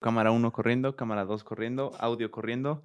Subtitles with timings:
[0.00, 2.82] Cámara 1 corriendo, cámara 2 corriendo, audio corriendo.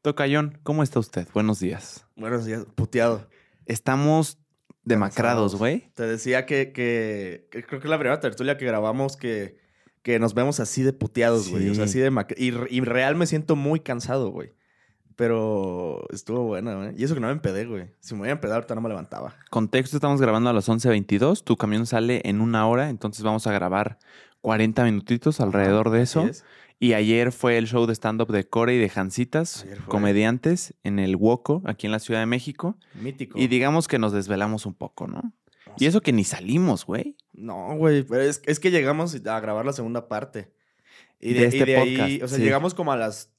[0.00, 1.26] Tocayón, ¿cómo está usted?
[1.34, 2.06] Buenos días.
[2.16, 3.28] Buenos días, puteado.
[3.66, 4.38] Estamos
[4.84, 5.90] demacrados, güey.
[5.94, 9.58] Te decía que, que, que creo que es la primera tertulia que grabamos que,
[10.02, 11.68] que nos vemos así de puteados, güey.
[11.68, 11.98] O sea, Sí.
[11.98, 14.54] así de y, y real me siento muy cansado, güey.
[15.16, 16.94] Pero estuvo buena, güey.
[16.96, 17.86] Y eso que no me empedé, güey.
[18.00, 19.34] Si me voy a empedar, ahorita no me levantaba.
[19.50, 21.44] Contexto, estamos grabando a las 11.22.
[21.44, 23.98] Tu camión sale en una hora, entonces vamos a grabar
[24.40, 26.26] 40 minutitos alrededor de eso.
[26.26, 26.44] es.
[26.78, 31.14] Y ayer fue el show de stand-up de Core y de Jancitas, comediantes, en el
[31.14, 32.76] Woco, aquí en la Ciudad de México.
[32.94, 33.38] Mítico.
[33.38, 35.32] Y digamos que nos desvelamos un poco, ¿no?
[35.78, 37.16] Y eso que ni salimos, güey.
[37.32, 40.50] No, güey, pero es, es que llegamos a grabar la segunda parte.
[41.20, 42.44] Y De de, este y de ahí, podcast, o sea, sí.
[42.44, 43.30] llegamos como a las,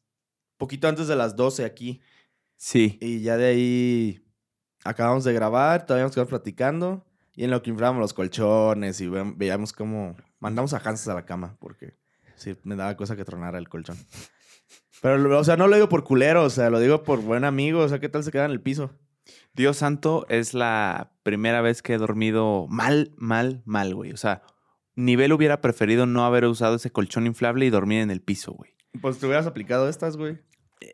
[0.63, 2.02] poquito antes de las 12 aquí.
[2.55, 2.98] Sí.
[3.02, 4.26] Y ya de ahí
[4.84, 7.05] acabamos de grabar, todavía nos quedamos platicando.
[7.35, 11.16] Y en lo que inflábamos los colchones y ve- veíamos cómo mandamos a Hans a
[11.16, 11.95] la cama, porque
[12.35, 13.98] sí, me daba cosa que tronara el colchón.
[15.02, 17.79] Pero, o sea, no lo digo por culero, o sea, lo digo por buen amigo,
[17.82, 18.91] o sea, ¿qué tal se queda en el piso?
[19.54, 24.12] Dios santo, es la primera vez que he dormido mal, mal, mal, güey.
[24.12, 24.43] O sea,
[24.95, 28.71] nivel hubiera preferido no haber usado ese colchón inflable y dormir en el piso, güey.
[29.01, 30.40] Pues te hubieras aplicado estas, güey.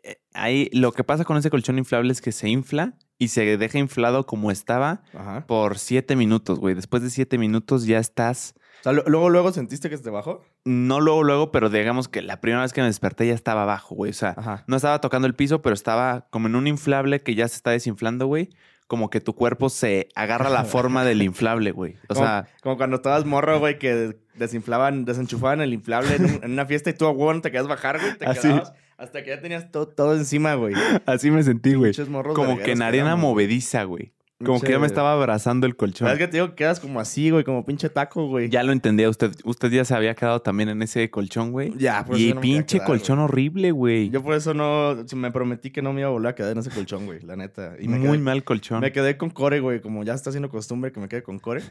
[0.04, 3.56] Eh, Ahí lo que pasa con ese colchón inflable es que se infla y se
[3.58, 5.44] deja inflado como estaba Ajá.
[5.46, 6.74] por siete minutos, güey.
[6.74, 10.42] Después de siete minutos ya estás, O sea, luego, luego sentiste que se te bajó.
[10.64, 13.94] no luego, luego, pero digamos que la primera vez que me desperté ya estaba abajo,
[13.96, 14.12] güey.
[14.12, 14.64] O sea, Ajá.
[14.68, 17.70] no estaba tocando el piso, pero estaba como en un inflable que ya se está
[17.72, 18.50] desinflando, güey.
[18.90, 21.94] Como que tu cuerpo se agarra la forma del inflable, güey.
[22.08, 26.40] O como, sea, como cuando estabas morro, güey, que desinflaban, desenchufaban el inflable en, un-
[26.42, 28.18] en una fiesta y tú a huevo no te quedas bajar, güey.
[28.18, 28.40] Te Así.
[28.48, 30.74] quedabas hasta que ya tenías to- todo encima, güey.
[31.06, 31.92] así me sentí, güey.
[32.34, 34.12] Como que en arena movediza, güey.
[34.44, 36.06] Como que ya me estaba abrazando el colchón.
[36.08, 37.44] ¿Sabes que te digo que quedas como así, güey?
[37.44, 38.48] Como pinche taco, güey.
[38.48, 39.32] Ya lo entendía usted.
[39.44, 41.74] Usted ya se había quedado también en ese colchón, güey.
[41.76, 43.24] Ya, por Y yo no me quería pinche quedar, colchón güey.
[43.24, 44.10] horrible, güey.
[44.10, 44.96] Yo por eso no...
[45.14, 47.20] Me prometí que no me iba a volver a quedar en ese colchón, güey.
[47.20, 47.74] La neta.
[47.78, 48.80] Y me Muy quedé, mal colchón.
[48.80, 49.80] Me quedé con core, güey.
[49.82, 51.62] Como ya está haciendo costumbre que me quede con core.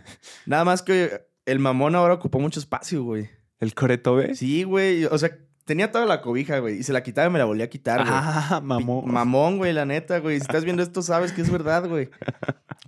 [0.46, 3.29] Nada más que el mamón ahora ocupó mucho espacio, güey.
[3.59, 4.38] ¿El coreto, ves?
[4.38, 5.06] Sí, güey.
[5.06, 5.31] O sea,
[5.69, 6.80] tenía toda la cobija, güey.
[6.80, 8.12] Y se la quitaba y me la volvía a quitar, güey.
[8.12, 9.12] Ah, Pi- mamón.
[9.12, 10.38] Mamón, güey, la neta, güey.
[10.38, 12.09] Si estás viendo esto, sabes que es verdad, güey.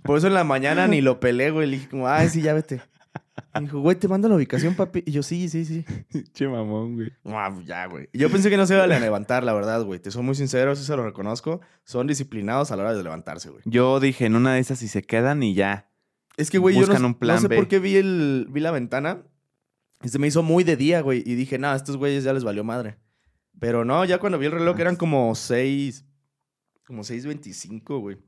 [0.02, 1.68] Por eso en la mañana ni lo pelé, güey.
[1.68, 2.82] Le dije como, ay, sí, ya vete.
[3.54, 5.04] Me dijo, güey, te mando la ubicación, papi.
[5.06, 5.84] Y yo, sí, sí, sí.
[6.12, 7.12] Pinche mamón, güey.
[7.26, 8.08] Ah, ya, güey.
[8.12, 10.00] Yo pensé que no se iban a levantar, la verdad, güey.
[10.00, 11.60] Te soy muy sincero, sí se lo reconozco.
[11.84, 13.62] Son disciplinados a la hora de levantarse, güey.
[13.64, 15.88] Yo dije, en una de esas si se quedan y ya.
[16.36, 17.56] Es que, güey, yo no, Buscan un plan no sé B.
[17.56, 19.22] por qué vi, el, vi la ventana
[20.02, 21.22] y se me hizo muy de día, güey.
[21.26, 22.96] Y dije, nada, estos güeyes ya les valió madre.
[23.58, 26.04] Pero no, ya cuando vi el reloj eran como seis...
[26.86, 28.18] Como 6.25, güey.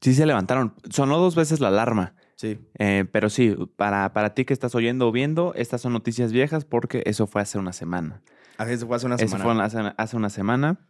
[0.00, 0.74] Sí se levantaron.
[0.90, 2.14] Sonó dos veces la alarma.
[2.34, 2.58] Sí.
[2.78, 6.64] Eh, pero sí, para, para ti que estás oyendo o viendo, estas son noticias viejas
[6.64, 8.22] porque eso fue hace una semana.
[8.58, 9.68] Así se fue hace una Eso semana.
[9.70, 10.88] fue hace, hace una semana.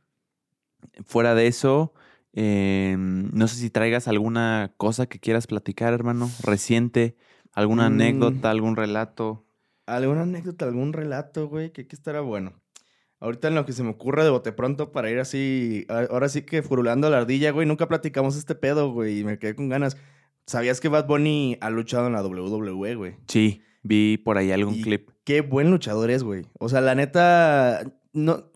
[1.04, 1.92] Fuera de eso,
[2.32, 7.16] eh, no sé si traigas alguna cosa que quieras platicar, hermano, reciente,
[7.52, 7.92] alguna Mm.
[7.92, 9.45] anécdota, algún relato.
[9.86, 11.70] ¿Alguna anécdota, algún relato, güey?
[11.70, 12.52] Que, que estará bueno.
[13.18, 16.42] Ahorita en lo que se me ocurre de bote pronto para ir así, ahora sí
[16.42, 17.66] que furulando la ardilla, güey.
[17.66, 19.96] Nunca platicamos este pedo, güey, y me quedé con ganas.
[20.46, 23.14] ¿Sabías que Bad Bunny ha luchado en la WWE, güey?
[23.26, 25.10] Sí, vi por ahí algún Y clip.
[25.24, 26.46] Qué buen luchador es, güey.
[26.58, 27.82] O sea, la neta,
[28.12, 28.50] no...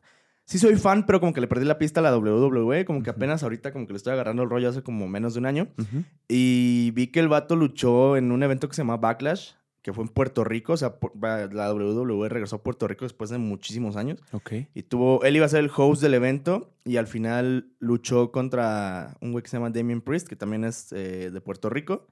[0.45, 2.85] Sí soy fan, pero como que le perdí la pista a la WWE.
[2.85, 5.41] Como que apenas ahorita como que le estoy agarrando el rollo hace como menos de
[5.41, 5.69] un año.
[5.79, 6.05] Ujú.
[6.29, 9.53] Y vi que el vato luchó en un evento que se llama Backlash,
[9.83, 10.75] que fue en Puerto Rico.
[10.75, 10.95] O sea,
[11.53, 14.21] la WWE regresó a Puerto Rico después de muchísimos años.
[14.33, 14.53] Ok.
[14.75, 19.17] Y tuvo, él iba a ser el host del evento y al final luchó contra
[19.21, 22.09] un güey que se llama Damien Priest, que también es eh, de Puerto Rico.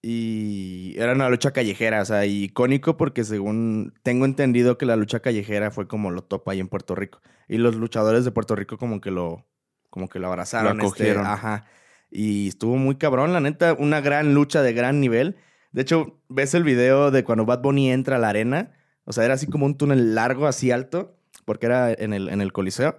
[0.00, 5.20] Y era una lucha callejera, o sea, icónico porque según tengo entendido que la lucha
[5.20, 7.20] callejera fue como lo top ahí en Puerto Rico.
[7.48, 9.44] Y los luchadores de Puerto Rico como que lo,
[9.90, 10.78] como que lo abrazaron.
[10.78, 11.26] Lo este, acogieron.
[11.26, 11.64] ajá.
[12.10, 15.36] Y estuvo muy cabrón, la neta, una gran lucha de gran nivel.
[15.72, 18.72] De hecho, ves el video de cuando Bad Bunny entra a la arena.
[19.04, 22.40] O sea, era así como un túnel largo, así alto, porque era en el, en
[22.40, 22.98] el Coliseo.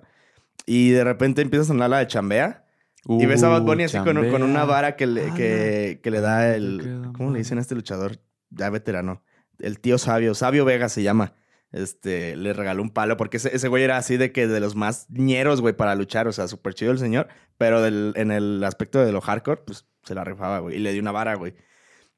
[0.66, 2.66] Y de repente empieza a sonar la de chambea.
[3.08, 6.12] Y ves a Bad Bunny Uh, así con, con una vara que le, que, que
[6.12, 7.12] le da el...
[7.16, 8.18] ¿Cómo le dicen a este luchador?
[8.50, 9.24] Ya veterano.
[9.60, 10.36] El tío Sabio.
[10.36, 11.34] Sabio Vega se llama.
[11.72, 14.76] Este, le regaló un palo porque ese, ese güey era así de que de los
[14.76, 16.28] más ñeros, güey, para luchar.
[16.28, 17.28] O sea, súper chido el señor.
[17.58, 20.76] Pero del- en el aspecto de lo hardcore, pues se la rifaba, güey.
[20.76, 21.56] Y le dio una vara, güey.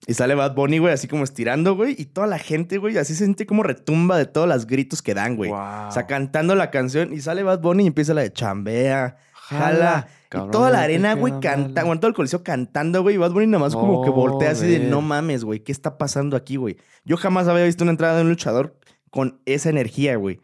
[0.08, 1.96] Y sale Bad Bunny, güey, así como estirando, güey.
[1.98, 5.14] Y toda la gente, güey, así se siente como retumba de todos los gritos que
[5.14, 5.52] dan, güey.
[5.52, 5.90] Wow.
[5.90, 7.14] O sea, cantando la canción.
[7.14, 10.08] Y sale Bad Bunny y empieza la de chambea, jala.
[10.30, 11.86] Cabrón, y toda la arena, güey, queda canta, mal.
[11.86, 13.16] bueno, todo el coliseo cantando, güey.
[13.16, 15.60] Y Bad Bunny nada más como que voltea así de no mames, güey.
[15.60, 16.78] ¿Qué está pasando aquí, güey?
[17.06, 18.80] Yo jamás había visto una entrada de un luchador
[19.12, 20.38] con esa energía, güey.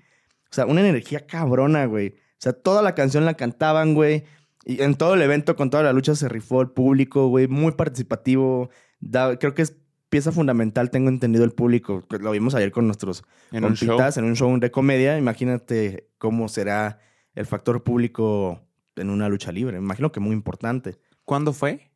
[0.51, 2.09] O sea, una energía cabrona, güey.
[2.09, 4.23] O sea, toda la canción la cantaban, güey.
[4.65, 7.47] Y en todo el evento, con toda la lucha, se rifó el público, güey.
[7.47, 8.69] Muy participativo.
[8.99, 9.75] Da- creo que es
[10.09, 12.03] pieza fundamental, tengo entendido, el público.
[12.19, 13.89] Lo vimos ayer con nuestros En un show.
[13.89, 15.17] compitas en un show de comedia.
[15.17, 16.99] Imagínate cómo será
[17.35, 18.61] el factor público
[18.95, 19.77] en una lucha libre.
[19.79, 20.97] Me imagino que muy importante.
[21.25, 21.91] ¿Cuándo fue?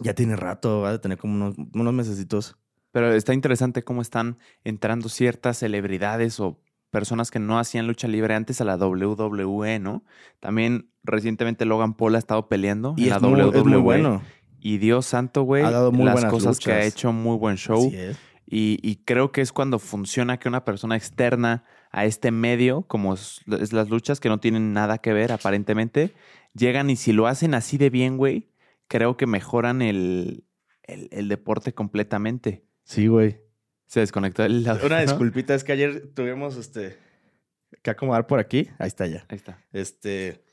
[0.00, 2.56] Ya tiene rato, va a tener como unos, unos mesecitos.
[2.90, 6.60] Pero está interesante cómo están entrando ciertas celebridades o
[6.90, 10.04] personas que no hacían lucha libre antes a la WWE, ¿no?
[10.40, 13.58] También recientemente Logan Paul ha estado peleando Y en la es muy, WWE.
[13.58, 14.22] es muy bueno.
[14.64, 17.56] Y Dios santo, güey, Ha dado muy las buenas cosas que ha hecho, muy buen
[17.56, 17.88] show.
[17.88, 18.16] Así es.
[18.46, 23.14] Y, y creo que es cuando funciona que una persona externa a este medio, como
[23.14, 26.12] es, es las luchas, que no tienen nada que ver aparentemente,
[26.54, 28.50] llegan y si lo hacen así de bien, güey,
[28.86, 30.44] creo que mejoran el,
[30.84, 32.64] el, el deporte completamente.
[32.84, 33.40] Sí, güey.
[33.86, 35.02] Se desconectó el audio, Una ¿no?
[35.06, 36.98] disculpita, es que ayer tuvimos este
[37.82, 38.68] que acomodar por aquí.
[38.78, 39.24] Ahí está ya.
[39.28, 39.58] Ahí está.
[39.72, 40.44] Este.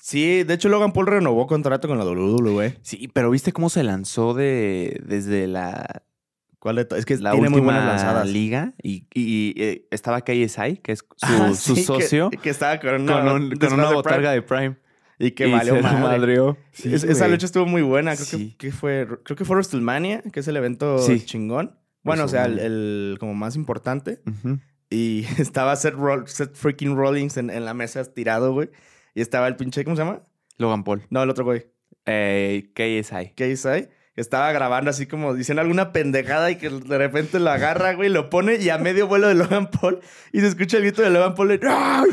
[0.00, 2.78] Sí, de hecho, Logan Paul renovó contrato con la WWE.
[2.82, 6.02] Sí, pero ¿viste cómo se lanzó de desde la,
[6.58, 8.28] ¿Cuál de Es que la tiene muy buenas lanzadas.
[8.28, 8.74] liga?
[8.82, 12.78] Y, y, eh, estaba KSI, que es su, Ah, su sí, que- socio, Que, estaba
[12.80, 14.70] con una, con, un- con después una de botarga de Prime.
[14.70, 14.76] Prime,
[15.18, 16.00] Y que Y valió se madre.
[16.00, 16.56] madreó.
[16.72, 18.14] Sí, Es- esa lucha estuvo muy buena.
[18.14, 18.50] Creo, Sí.
[18.58, 21.20] que, que fue, creo que fue WrestleMania, que es el evento Sí.
[21.24, 21.76] chingón.
[22.02, 24.22] Bueno, o sea, el, como más importante.
[24.88, 28.70] Y estaba Seth, Roll- Seth freaking Rollins en, en la mesa tirado, güey.
[29.14, 30.22] Y estaba el pinche, ¿cómo se llama?
[30.58, 31.02] Logan Paul.
[31.10, 31.66] No, el otro güey.
[32.06, 33.34] Eh, KSI.
[33.34, 33.88] KSI.
[34.14, 38.08] Que estaba grabando así como diciendo alguna pendejada y que de repente lo agarra, güey,
[38.08, 40.00] lo pone y a medio vuelo de Logan Paul
[40.32, 42.08] y se escucha el grito de Logan Paul de ¡Ay!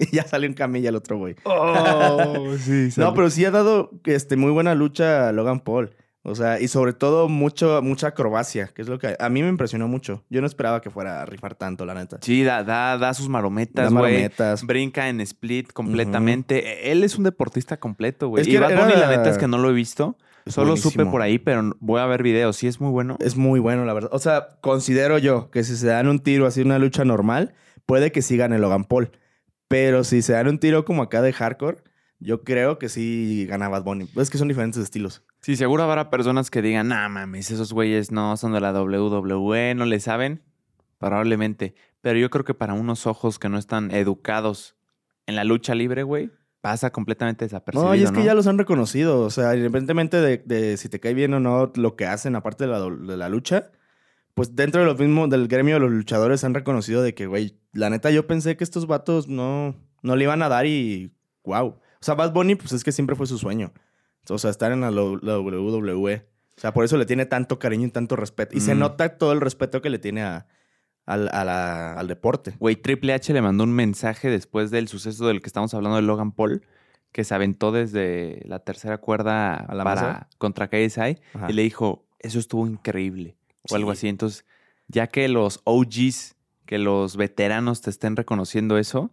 [0.00, 1.34] Y ya sale un camilla el otro güey.
[1.44, 2.90] Oh, sí.
[2.96, 5.94] No, pero sí ha dado este, muy buena lucha a Logan Paul.
[6.22, 9.48] O sea, y sobre todo mucho, mucha acrobacia, que es lo que a mí me
[9.48, 10.24] impresionó mucho.
[10.28, 12.18] Yo no esperaba que fuera a rifar tanto, la neta.
[12.20, 14.12] Sí, da, da, da sus marometas, Da güey.
[14.14, 14.64] marometas.
[14.66, 16.90] Brinca en split completamente.
[16.90, 18.42] Él es un deportista completo, güey.
[18.42, 20.16] Es y Bad era- Bunny, la neta es que no lo he visto.
[20.44, 22.56] Es Solo supe por ahí, pero voy a ver videos.
[22.56, 23.16] Sí, es muy bueno.
[23.20, 24.10] Es muy bueno, la verdad.
[24.12, 27.54] O sea, considero yo que si se dan un tiro así, una lucha normal,
[27.86, 29.10] puede que sí gane Logan Paul.
[29.68, 31.78] Pero si se dan un tiro como acá de hardcore,
[32.18, 34.08] yo creo que sí gana Bad Bunny.
[34.16, 35.22] Es que son diferentes estilos.
[35.40, 39.74] Sí, seguro habrá personas que digan, nah, mames, esos güeyes no son de la WWE,
[39.74, 40.42] no le saben.
[40.98, 41.74] Probablemente.
[42.00, 44.76] Pero yo creo que para unos ojos que no están educados
[45.26, 46.30] en la lucha libre, güey,
[46.60, 48.18] pasa completamente desapercibido, No, y es ¿no?
[48.18, 49.20] que ya los han reconocido.
[49.20, 52.66] O sea, independientemente de, de si te cae bien o no lo que hacen, aparte
[52.66, 53.70] de la, de la lucha,
[54.34, 57.58] pues dentro de los mismos, del gremio de los luchadores han reconocido de que, güey,
[57.72, 61.12] la neta yo pensé que estos vatos no, no le iban a dar y
[61.44, 61.66] wow.
[61.68, 63.72] O sea, Bad Bunny, pues es que siempre fue su sueño.
[64.30, 66.26] O sea, estar en la, WWE.
[66.56, 68.56] O sea, por eso le tiene tanto cariño y tanto respeto.
[68.56, 68.78] Y se Mm.
[68.80, 70.46] nota todo el respeto que le tiene a-
[71.06, 72.54] al, a la- al deporte.
[72.58, 76.02] Güey, Triple H le mandó un mensaje después del suceso del que estamos hablando de
[76.02, 76.62] Logan Paul,
[77.12, 81.46] que se aventó desde la tercera cuerda ¿A la para contra KSI Ajá.
[81.48, 83.36] y le dijo, eso estuvo increíble
[83.70, 83.98] o algo Sí.
[83.98, 84.08] así.
[84.08, 84.44] Entonces,
[84.88, 86.36] ya que los OGs,
[86.66, 89.10] que los veteranos te estén reconociendo eso,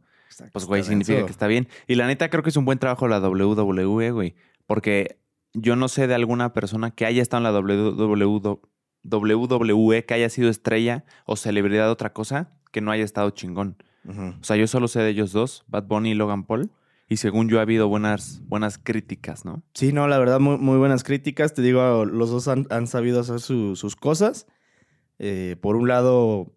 [0.52, 1.70] pues güey, significa que está bien.
[1.88, 4.36] Y la neta creo que es un buen trabajo la WWE, güey,
[4.68, 5.20] porque
[5.54, 8.60] yo no sé de alguna persona que haya estado en la WWE,
[9.04, 13.78] WWE que haya sido estrella o celebridad de otra cosa que no haya estado chingón.
[14.08, 16.70] O sea, yo solo sé de ellos dos, Bad Bunny y Logan Paul.
[17.08, 19.64] Y según yo ha habido buenas, buenas críticas, ¿no?
[19.74, 21.54] Sí, no, la verdad, muy, muy buenas críticas.
[21.54, 24.48] Te digo, los dos han, han sabido hacer su- sus cosas.
[25.20, 26.56] Eh, por un lado,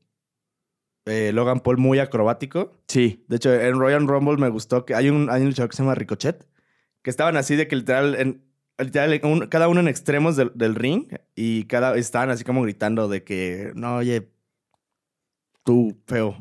[1.07, 2.73] eh, Logan Paul muy acrobático.
[2.89, 3.25] Sí.
[3.29, 5.83] De hecho, en Royal Rumble me gustó que hay un, hay un luchador que se
[5.83, 6.47] llama Ricochet,
[7.09, 8.43] que estaban así de que literal, en,
[8.79, 13.09] literal un- cada uno en extremos del, del ring y cada estaban así como gritando
[13.09, 14.29] de que, no, oye,
[15.65, 16.37] tú, feo.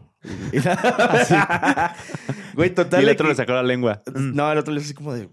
[0.52, 1.36] Y- así.
[2.54, 3.02] Güey, total.
[3.02, 4.04] y el otro que- le sacó la lengua.
[4.14, 4.36] Mm.
[4.36, 5.30] no, el otro le hizo así como de.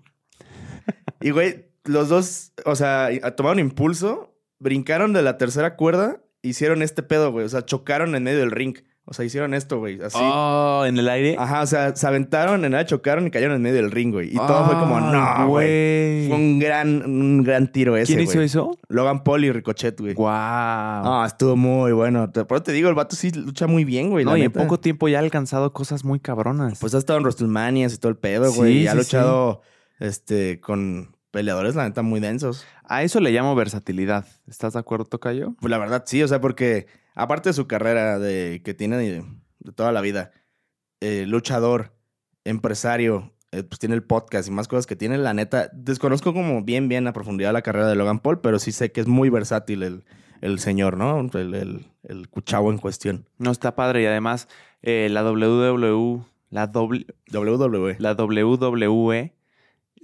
[1.20, 7.02] Y güey, los dos, o sea, tomaron impulso, brincaron de la tercera cuerda, hicieron este
[7.02, 7.44] pedo, güey.
[7.44, 8.76] O sea, chocaron en medio del ring.
[9.06, 10.00] O sea, hicieron esto, güey.
[10.00, 10.16] Así.
[10.18, 11.36] Oh, en el aire.
[11.38, 14.30] Ajá, o sea, se aventaron en nada, chocaron y cayeron en medio del ring, güey.
[14.30, 16.28] Y todo fue como, no, güey.
[16.28, 18.14] Fue un gran, un gran tiro ese.
[18.14, 18.78] ¿Quién hizo eso?
[18.88, 20.14] Logan Paul y Ricochet, güey.
[20.14, 20.28] Wow.
[20.30, 22.30] Ah, estuvo muy bueno.
[22.34, 24.24] Eso te digo, el vato sí lucha muy bien, güey.
[24.24, 26.78] no, la y en poco tiempo ya ha alcanzado cosas muy cabronas.
[26.78, 28.72] Pues ha estado en WrestleMania y todo el pedo, güey.
[28.72, 29.60] Sí, y ha sí, luchado
[30.00, 32.64] este, con peleadores, la neta, muy densos.
[32.84, 34.26] A eso le llamo versatilidad.
[34.46, 35.54] ¿Estás de acuerdo, Tocayo?
[35.60, 39.24] Pues la verdad, sí, o sea, porque aparte de su carrera de, que tiene de,
[39.60, 40.32] de toda la vida,
[41.00, 41.92] eh, luchador,
[42.44, 46.62] empresario, eh, pues tiene el podcast y más cosas que tiene, la neta, desconozco como
[46.62, 49.30] bien, bien a profundidad la carrera de Logan Paul, pero sí sé que es muy
[49.30, 50.04] versátil el,
[50.40, 51.20] el señor, ¿no?
[51.32, 53.28] El, el, el cuchavo en cuestión.
[53.38, 54.48] No está padre y además
[54.82, 57.96] eh, la WWE, la, doble, WWE.
[57.98, 59.34] la WWE,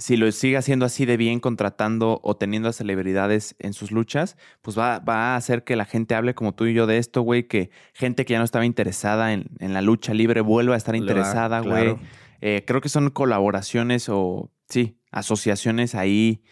[0.00, 4.38] si lo sigue haciendo así de bien, contratando o teniendo a celebridades en sus luchas,
[4.62, 7.20] pues va, va a hacer que la gente hable como tú y yo de esto,
[7.20, 10.78] güey, que gente que ya no estaba interesada en, en la lucha libre vuelva a
[10.78, 11.94] estar interesada, güey.
[11.94, 12.00] claro.
[12.40, 16.42] Eh, creo que son colaboraciones o, sí, asociaciones ahí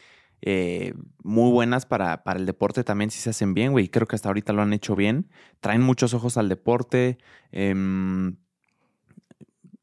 [0.42, 3.88] eh, muy buenas para, para el deporte también si se hacen bien, güey.
[3.88, 5.30] Creo que hasta ahorita lo han hecho bien.
[5.60, 7.16] Traen muchos ojos al deporte.
[7.50, 8.36] Em,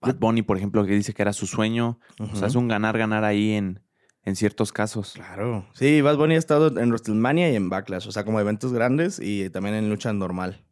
[0.01, 1.99] Bad Bunny, por ejemplo, que dice que era su sueño.
[2.19, 3.81] O sea, es un ganar-ganar ahí en,
[4.23, 5.13] en ciertos casos.
[5.13, 5.65] Claro.
[5.73, 8.07] Sí, Bad Bunny ha estado en WrestleMania y en Backlash.
[8.07, 10.63] O sea, como eventos grandes y también en lucha normal.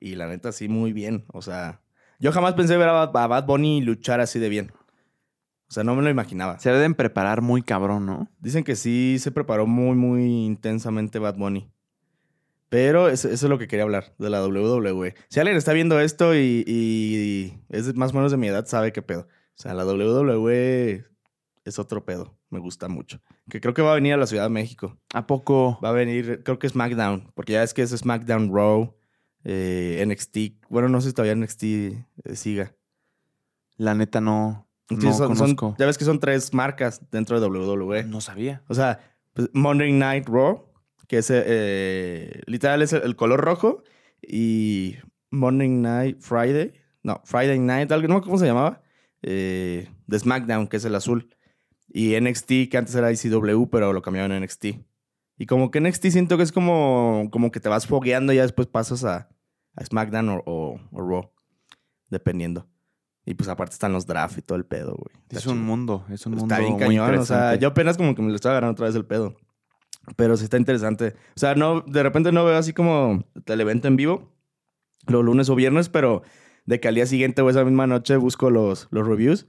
[0.00, 1.24] Y la neta, sí, muy bien.
[1.32, 1.80] O sea,
[2.18, 4.72] yo jamás pensé ver a Bad, a Bad Bunny luchar así de bien.
[5.68, 6.58] O sea, no me lo imaginaba.
[6.58, 8.30] Se deben preparar muy cabrón, ¿no?
[8.38, 11.70] Dicen que sí se preparó muy, muy intensamente Bad Bunny.
[12.68, 15.14] Pero eso, eso es lo que quería hablar, de la WWE.
[15.28, 18.92] Si alguien está viendo esto y, y es más o menos de mi edad, sabe
[18.92, 19.22] qué pedo.
[19.22, 21.04] O sea, la WWE
[21.64, 22.36] es otro pedo.
[22.50, 23.20] Me gusta mucho.
[23.50, 24.98] Que creo que va a venir a la Ciudad de México.
[25.14, 25.78] ¿A poco?
[25.82, 28.94] Va a venir, creo que SmackDown, porque ya es que es SmackDown Raw,
[29.44, 30.66] eh, NXT.
[30.70, 32.74] Bueno, no sé si todavía NXT eh, siga.
[33.76, 35.76] La neta no, no son- son- conozco.
[35.78, 38.04] ya ves que son tres marcas dentro de WWE.
[38.04, 38.62] No sabía.
[38.68, 39.00] O sea,
[39.34, 40.64] pues, Monday Night Raw,
[41.08, 43.82] que es eh, literal es el, color rojo,
[44.22, 44.94] y
[45.30, 46.72] Monday Night Friday,
[47.02, 48.82] no, Friday Night, algo, no cómo se llamaba,
[49.22, 51.34] eh, de SmackDown, que es el azul,
[51.88, 54.66] y NXT, que antes era ICW, pero lo cambiaron a NXT.
[55.38, 58.42] Y como que NXT siento que es como, como que te vas fogueando y ya
[58.42, 59.28] después pasas a,
[59.76, 61.30] a SmackDown o, o- o Raw,
[62.10, 62.68] dependiendo.
[63.24, 65.14] Y pues aparte están los drafts y todo el pedo, güey.
[65.30, 68.14] Es un mundo, es un mundo Está bien muy cañón, o sea, yo apenas como
[68.14, 69.36] que me lo estaba agarrando otra vez el pedo.
[70.16, 71.14] Pero sí está interesante.
[71.36, 74.32] O sea, no, de repente no veo así como el evento en vivo,
[75.06, 76.22] los lunes o viernes, pero
[76.66, 79.46] de que al día siguiente o esa misma noche busco los, los reviews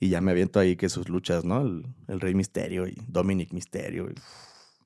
[0.00, 1.60] y ya me aviento ahí que sus luchas, ¿no?
[1.62, 4.14] El, el Rey Misterio y Dominic Misterio y,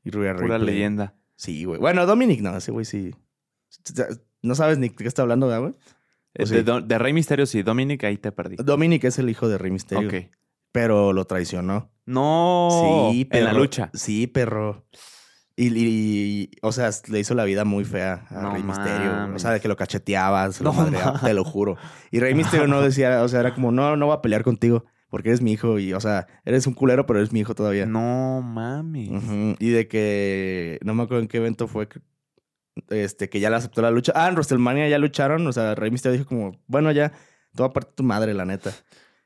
[0.09, 1.15] y Rhea Pura leyenda.
[1.37, 1.79] Sí, güey.
[1.81, 3.15] Bueno, Dominic no, ese güey sí.
[4.43, 5.75] No sabes ni de qué está hablando, ¿verdad, güey?
[6.35, 6.55] Eh, sí?
[6.63, 7.63] De, de Rey Misterio, sí.
[7.63, 8.57] Dominic, ahí te perdí.
[8.57, 10.31] Dominic es el hijo de Rey Misterio, Ok.
[10.73, 11.91] pero lo traicionó.
[12.05, 13.11] No.
[13.13, 13.91] Sí, En la lucha.
[13.95, 14.87] Sí, perro.
[15.59, 18.99] Y, y- o sea, le hizo la vida muy fea a No Rey Misterio.
[18.99, 19.09] güey.
[19.09, 19.43] O mames.
[19.43, 21.23] sea, de que lo cacheteaba, se lo No madreaba, mames.
[21.23, 21.77] te lo juro.
[22.11, 24.85] Y Rey Misterio no decía, o sea, era como, no, no voy a pelear contigo
[25.09, 25.79] porque eres mi hijo.
[25.79, 27.87] Y, o sea, eres un culero, pero eres mi hijo todavía.
[27.87, 29.11] No mames.
[29.59, 32.01] Y de que, no me acuerdo en qué evento fue, que-
[32.91, 34.13] este, que ya le aceptó la lucha.
[34.15, 35.47] Ah, en WrestleMania ya lucharon.
[35.47, 37.13] O sea, Rey Misterio dijo como, bueno, ya,
[37.55, 38.73] toda parte tu madre, la neta.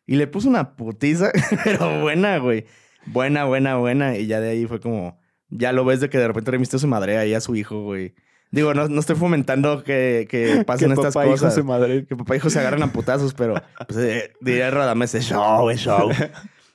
[0.07, 1.33] Y le puso una putiza,
[1.65, 2.67] pero buena, güey.
[3.07, 4.17] Buena, buena, buena.
[4.17, 5.20] Y ya de ahí fue como,
[5.51, 8.15] ya lo ves de que de repente Misterio se madrea ahí a su hijo, güey.
[8.53, 11.55] Digo, no, no estoy fomentando que, que pasen estas papá hijo cosas.
[11.55, 12.07] se madre.
[12.07, 13.55] Que papá y hijo se agarran a putazos, pero
[13.87, 16.11] pues, eh, diría Radamés, es show, es show.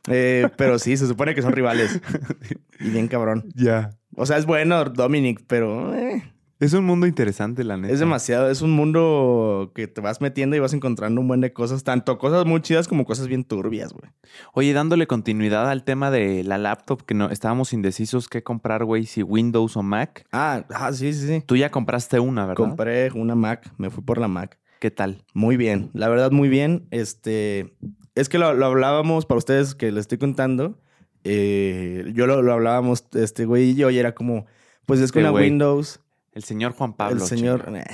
[0.08, 2.00] Eh, pero sí, se supone que son rivales.
[2.80, 3.50] Y bien cabrón.
[3.56, 3.90] Ya.
[4.16, 6.24] O sea, es bueno Dominic, pero eh,
[6.58, 7.94] Es un mundo interesante, la neta.
[7.94, 8.50] es demasiado.
[8.50, 11.84] Es un mundo que te vas metiendo y vas encontrando un buen de cosas.
[11.84, 14.10] Tanto cosas muy chidas como cosas bien turbias, güey.
[14.54, 19.06] Oye, dándole continuidad al tema de la laptop, que no estábamos indecisos qué comprar, güey,
[19.06, 20.26] si Windows o Mac.
[20.32, 21.44] Ah, ah, sí, sí, sí.
[21.46, 22.56] Tú ya compraste una, ¿verdad?
[22.56, 23.70] Compré una Mac.
[23.78, 24.58] Me fui por la Mac.
[24.80, 25.26] ¿Qué tal?
[25.34, 25.90] Muy bien.
[25.94, 26.88] La verdad, muy bien.
[26.92, 27.76] Este...
[28.16, 30.80] Es que lo, lo hablábamos para ustedes que les estoy contando.
[31.26, 34.46] Eh, yo lo, lo hablábamos, este güey y yo, y era como...
[34.86, 35.34] Pues es que una.
[35.34, 36.00] Windows...
[36.36, 37.22] El señor Juan Pablo.
[37.22, 37.66] el señor.
[37.74, 37.86] Eh.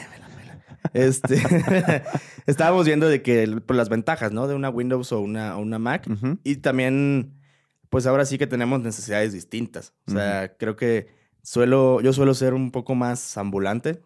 [0.94, 1.42] Este.
[2.48, 4.48] estábamos viendo de que por las ventajas, ¿no?
[4.48, 6.08] De una Windows o una, una Mac.
[6.44, 7.40] Y también,
[7.90, 9.94] pues ahora sí que tenemos necesidades distintas.
[10.08, 11.08] O sea, creo que
[11.44, 14.02] suelo, yo suelo ser un poco más ambulante.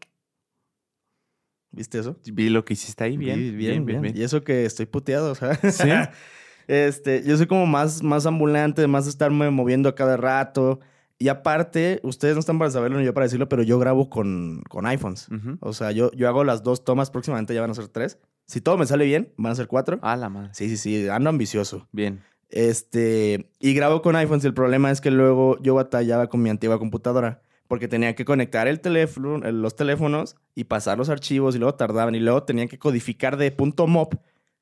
[1.71, 2.19] ¿Viste eso?
[2.25, 3.17] Vi lo que hiciste ahí.
[3.17, 4.17] Bien, bien, bien, bien.
[4.17, 5.55] Y eso que estoy puteado, o sea.
[5.55, 5.89] ¿Sí?
[6.67, 10.79] Este, yo soy como más, más ambulante, más estarme moviendo a cada rato.
[11.17, 14.61] Y aparte, ustedes no están para saberlo ni yo para decirlo, pero yo grabo con,
[14.69, 15.27] con iPhones.
[15.61, 18.19] O sea, yo, yo hago las dos tomas, próximamente ya van a ser tres.
[18.47, 19.97] Si todo me sale bien, van a ser cuatro.
[20.01, 20.49] Ah, la madre.
[20.53, 21.87] Sí, sí, sí, ando ambicioso.
[21.93, 22.21] Bien.
[22.49, 24.43] Este, y grabo con iPhones.
[24.43, 28.25] y El problema es que luego yo batallaba con mi antigua computadora porque tenía que
[28.25, 32.43] conectar el teléfono, el- los teléfonos y pasar los archivos y luego tardaban y luego
[32.43, 33.55] tenían que codificar de
[33.87, 34.13] .mop,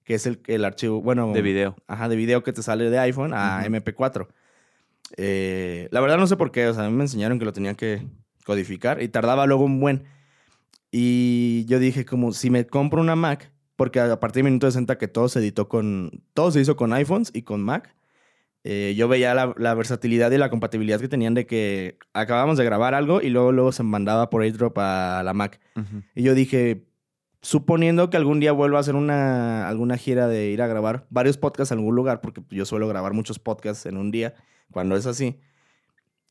[0.06, 1.76] que es el, el archivo, bueno, De video.
[1.88, 3.76] ajá, de video que te sale de iPhone a Ujú.
[3.76, 4.28] MP4.
[5.18, 7.54] Eh, la verdad no sé por qué, o sea, a mí me enseñaron que lo
[7.54, 8.08] tenía que
[8.46, 10.04] codificar y tardaba luego un buen.
[10.92, 14.98] Y yo dije como si me compro una Mac, porque a partir de minuto 60
[14.98, 17.96] que todo se editó con, todo se hizo con iPhones y con Mac,
[18.64, 22.64] eh, yo veía la, la versatilidad y la compatibilidad que tenían de que acabamos de
[22.64, 25.60] grabar algo y luego, luego se mandaba por airdrop a la Mac.
[26.16, 26.86] Y yo dije,
[27.42, 31.38] suponiendo que algún día vuelva a hacer una, alguna gira de ir a grabar varios
[31.38, 34.34] podcasts en algún lugar, porque yo suelo grabar muchos podcasts en un día,
[34.74, 35.40] cuando es así,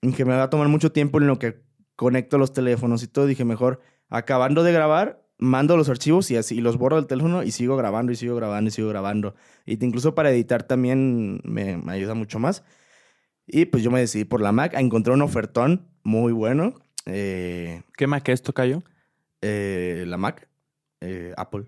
[0.02, 1.62] y que me va a tomar mucho tiempo en lo que
[1.96, 3.80] conecto los teléfonos y todo, dije, mejor
[4.10, 7.76] acabando de grabar, mando los archivos y así y los borro del teléfono y sigo
[7.76, 9.34] grabando y sigo grabando y sigo grabando.
[9.64, 12.62] Y incluso para editar también me, me ayuda mucho más.
[13.46, 16.74] Y pues yo me decidí por la Mac, encontré un ofertón muy bueno.
[17.06, 18.82] Eh, ¿Qué Mac es, Tocayo?
[19.40, 20.48] eh, la Mac,
[21.00, 21.64] eh, Apple.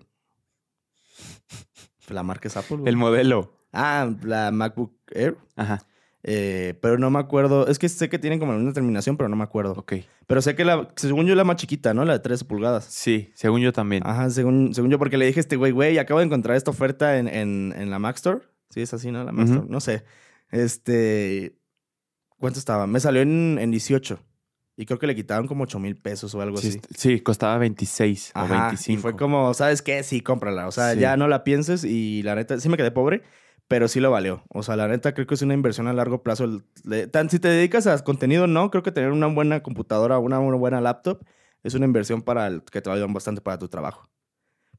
[2.09, 2.77] La marca es Apple.
[2.77, 2.89] güey.
[2.89, 3.51] El modelo.
[3.73, 5.37] Ah, la MacBook Air.
[5.55, 5.85] Ajá,
[6.27, 7.67] Eh, pero no me acuerdo.
[7.67, 9.73] Es que sé que tienen como una terminación, pero no me acuerdo.
[9.73, 9.93] ok.
[10.25, 12.03] Pero sé que la, según yo, la más chiquita, ¿no?
[12.03, 12.85] La de 13 pulgadas.
[12.85, 14.01] Sí, según yo también.
[14.05, 16.71] Ajá, según, según yo, porque le dije a este güey, güey, acabo de encontrar esta
[16.71, 18.39] oferta en, en, en la Mac Store.
[18.71, 19.23] Sí, es así, ¿no?
[19.23, 19.45] La Mac.
[19.47, 19.67] Store.
[19.69, 20.03] No sé.
[20.49, 21.55] Este.
[22.39, 22.87] ¿Cuánto estaba?
[22.87, 24.19] Me salió en, en 18.
[24.77, 26.81] Y creo que le quitaron como 8 mil pesos o algo Sí, así.
[26.97, 28.99] sí, costaba 26 o Ajá, 25.
[28.99, 30.03] Y fue como, ¿sabes qué?
[30.03, 30.67] Sí, cómprala.
[30.67, 30.99] O sea, Sí.
[30.99, 33.21] ya no la pienses y la neta, sí me quedé pobre,
[33.67, 34.43] pero sí lo valió.
[34.49, 36.61] O sea, la neta creo que es una inversión a largo plazo.
[37.11, 40.57] Tan, si te dedicas a contenido, no, creo que tener una buena computadora, una, una
[40.57, 41.23] buena laptop,
[41.63, 44.07] es una inversión para el, que te va bastante para tu trabajo.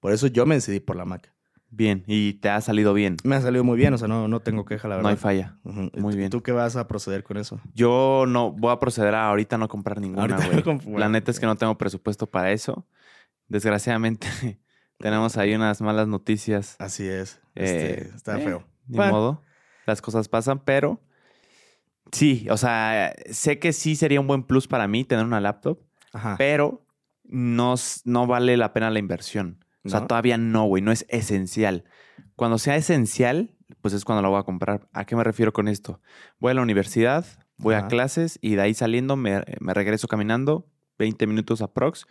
[0.00, 1.33] Por eso yo me decidí por la Mac.
[1.69, 3.16] Bien, y te ha salido bien.
[3.25, 5.11] Me ha salido muy bien, o sea, no, no tengo queja, la No verdad.
[5.11, 5.59] hay falla.
[5.64, 6.31] Muy ¿Tú- bien.
[6.31, 7.61] ¿Tú qué vas a proceder con eso?
[7.75, 11.47] Yo no voy a proceder a ahorita no comprar ninguna, no La neta es que
[11.47, 12.87] no tengo presupuesto para eso.
[13.49, 14.26] Desgraciadamente,
[14.99, 16.76] tenemos ahí unas malas noticias.
[16.78, 17.40] Así es.
[17.55, 18.64] Eh, Este, está eh, feo.
[18.88, 19.12] Ni Bueno.
[19.12, 19.43] modo.
[19.87, 21.00] Las cosas pasan, pero
[22.12, 25.78] sí, o sea, sé que sí sería un buen plus para mí tener una laptop,
[26.12, 26.35] Ajá.
[26.38, 26.85] pero
[27.25, 27.75] no,
[28.05, 29.64] no vale la pena la inversión.
[29.85, 30.07] O sea, ¿No?
[30.09, 31.85] todavía no, güey, no es esencial.
[32.35, 34.88] Cuando sea esencial, pues es cuando la voy a comprar.
[34.93, 36.00] ¿A qué me refiero con esto?
[36.40, 37.25] Voy a la universidad,
[37.57, 42.07] voy a clases y de ahí saliendo me, me regreso caminando, 20 minutos aprox.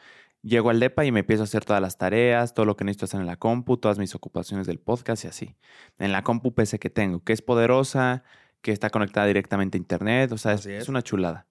[0.46, 3.06] Llego al DEPA y me empiezo a hacer todas las tareas, todo lo que necesito
[3.06, 5.56] hacer en la compu, todas mis ocupaciones del podcast y así.
[5.98, 8.24] En la compu PC que tengo, que es poderosa,
[8.62, 10.89] que está conectada directamente a internet, o sea, es, Así es es.
[10.89, 11.48] una chulada.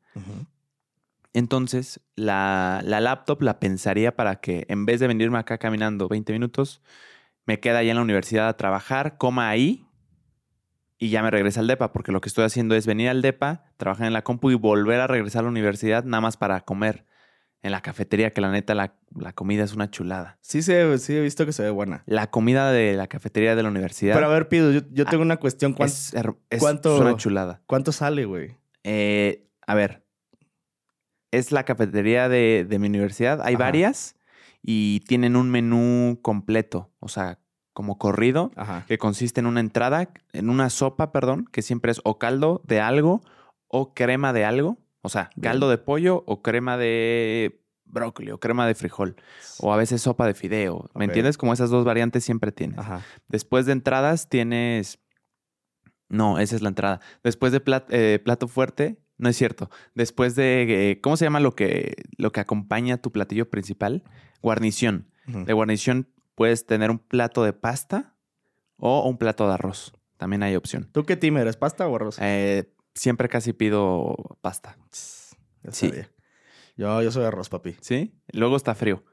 [1.33, 6.33] Entonces, la, la laptop la pensaría para que en vez de venirme acá caminando 20
[6.33, 6.81] minutos,
[7.47, 9.89] me queda allá en la universidad a trabajar, coma ahí
[10.99, 13.65] y ya me regresa al DEPA, porque lo que estoy haciendo es venir al DEPA,
[13.77, 17.05] trabajar en la compu y volver a regresar a la universidad nada más para comer
[17.65, 20.37] en la cafetería, que la neta la, la comida es una chulada.
[20.43, 22.03] Sí, se, sí he visto que se ve buena.
[22.07, 25.11] La comida de la cafetería de la universidad Pero a ver, Pido, yo, yo Ah,
[25.11, 25.73] tengo una cuestión.
[25.73, 26.13] ¿Cuán- es,
[26.51, 27.63] es- cuánto- es una chulada.
[27.67, 28.57] ¿Cuánto sale, güey?
[28.85, 30.05] Eh, a ver,
[31.31, 33.41] es la cafetería de, de mi universidad.
[33.43, 33.65] Hay Ajá.
[33.65, 34.17] varias
[34.63, 37.39] y tienen un menú completo, o sea,
[37.73, 38.85] como corrido, Ajá.
[38.87, 42.81] que consiste en una entrada, en una sopa, perdón, que siempre es o caldo de
[42.81, 43.21] algo
[43.69, 44.79] o crema de algo.
[45.05, 49.17] O sea, caldo de pollo o crema de brócoli o crema de frijol.
[49.59, 50.91] O a veces sopa de fideo.
[50.95, 51.37] ¿Me entiendes?
[51.39, 52.79] Como esas dos variantes siempre tienes.
[52.79, 53.03] Ajá.
[53.29, 54.99] Después de entradas tienes.
[56.09, 57.01] No, esa es la entrada.
[57.23, 59.71] Después de plat- eh, plato fuerte, no es cierto.
[59.95, 60.91] Después de.
[60.93, 64.03] eh, ¿Cómo se llama lo que, lo que acompaña tu platillo principal?
[64.43, 65.09] Guarnición.
[65.27, 68.15] De guarnición puedes tener un plato de pasta
[68.77, 69.93] o un plato de arroz.
[70.19, 70.89] También hay opción.
[70.93, 71.57] ¿Tú qué team eres?
[71.57, 72.19] ¿Pasta o arroz?
[72.21, 74.77] Eh, siempre casi pido pasta.
[75.63, 75.89] Ya sí.
[75.89, 76.11] sabía.
[76.77, 77.77] Yo, yo soy arroz, papi.
[77.81, 78.15] ¿Sí?
[78.33, 79.05] Luego está frío.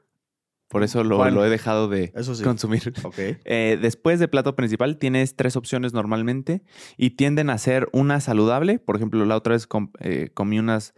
[0.68, 2.42] Por eso lo, Bueno, lo he dejado de Eso sí.
[2.44, 2.92] consumir.
[3.04, 3.14] Ok.
[3.44, 6.62] Eh, después de plato principal tienes tres opciones normalmente
[6.96, 8.78] y tienden a ser una saludable.
[8.78, 10.94] Por ejemplo, la otra vez com- eh, comí unas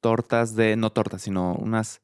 [0.00, 2.00] tortas de, no tortas, sino unas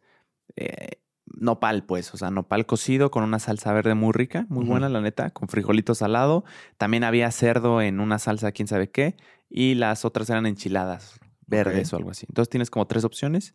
[0.56, 1.00] eh,
[1.38, 5.00] nopal, pues, o sea, nopal cocido con una salsa verde muy rica, muy buena, la
[5.00, 6.44] neta, con frijolitos al lado.
[6.78, 9.16] También había cerdo en una salsa, quién sabe qué,
[9.48, 12.26] y las otras eran enchiladas verdes o algo así.
[12.28, 13.54] Entonces tienes como tres opciones.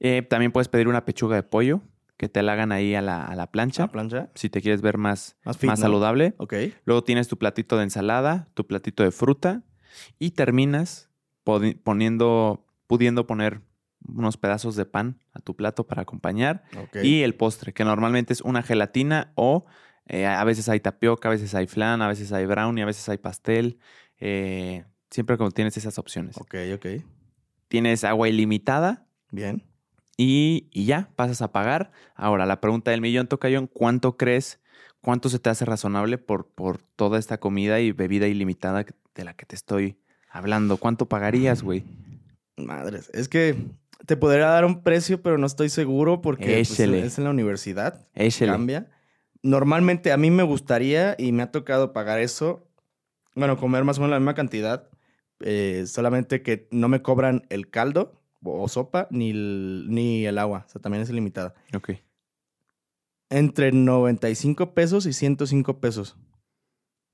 [0.00, 1.82] Eh, también puedes pedir una pechuga de pollo
[2.16, 3.84] que te la hagan ahí a la, a la plancha.
[3.84, 4.30] ¿La plancha?
[4.34, 5.84] Si te quieres ver más, Más fit, más ¿no?
[5.84, 6.34] saludable.
[6.38, 6.54] Ok.
[6.84, 9.62] Luego tienes tu platito de ensalada, tu platito de fruta
[10.18, 11.10] y terminas
[11.44, 13.62] poniendo, pudiendo poner
[14.06, 16.64] unos pedazos de pan a tu plato para acompañar
[17.02, 19.66] y el postre, que normalmente es una gelatina o
[20.06, 23.08] eh, a veces hay tapioca, a veces hay flan, a veces hay brownie, a veces
[23.08, 23.78] hay pastel.
[24.18, 26.36] eh, siempre como tienes esas opciones.
[26.38, 26.86] Ok, ok.
[27.68, 29.62] Tienes agua ilimitada Bien.
[30.16, 31.92] y, y ya, pasas a pagar.
[32.14, 34.60] Ahora, la pregunta del millón, Tocayón, ¿cuánto crees,
[35.00, 38.84] cuánto se te hace razonable por, por toda esta comida y bebida ilimitada
[39.14, 40.76] de la que te estoy hablando?
[40.78, 41.84] ¿Cuánto pagarías, güey?
[42.56, 43.10] Madres.
[43.14, 43.56] Es que
[44.06, 48.06] te podría dar un precio, pero no estoy seguro porque pues, es en la universidad.
[48.38, 48.90] Cambia.
[49.42, 52.68] Normalmente a mí me gustaría y me ha tocado pagar eso.
[53.34, 54.90] Bueno, comer más o menos la misma cantidad
[55.40, 60.64] eh, solamente que no me cobran el caldo o sopa ni el, ni el agua.
[60.66, 61.54] O sea, también es ilimitada.
[61.74, 61.92] Ok.
[63.30, 66.16] Entre 95 pesos y 105 pesos.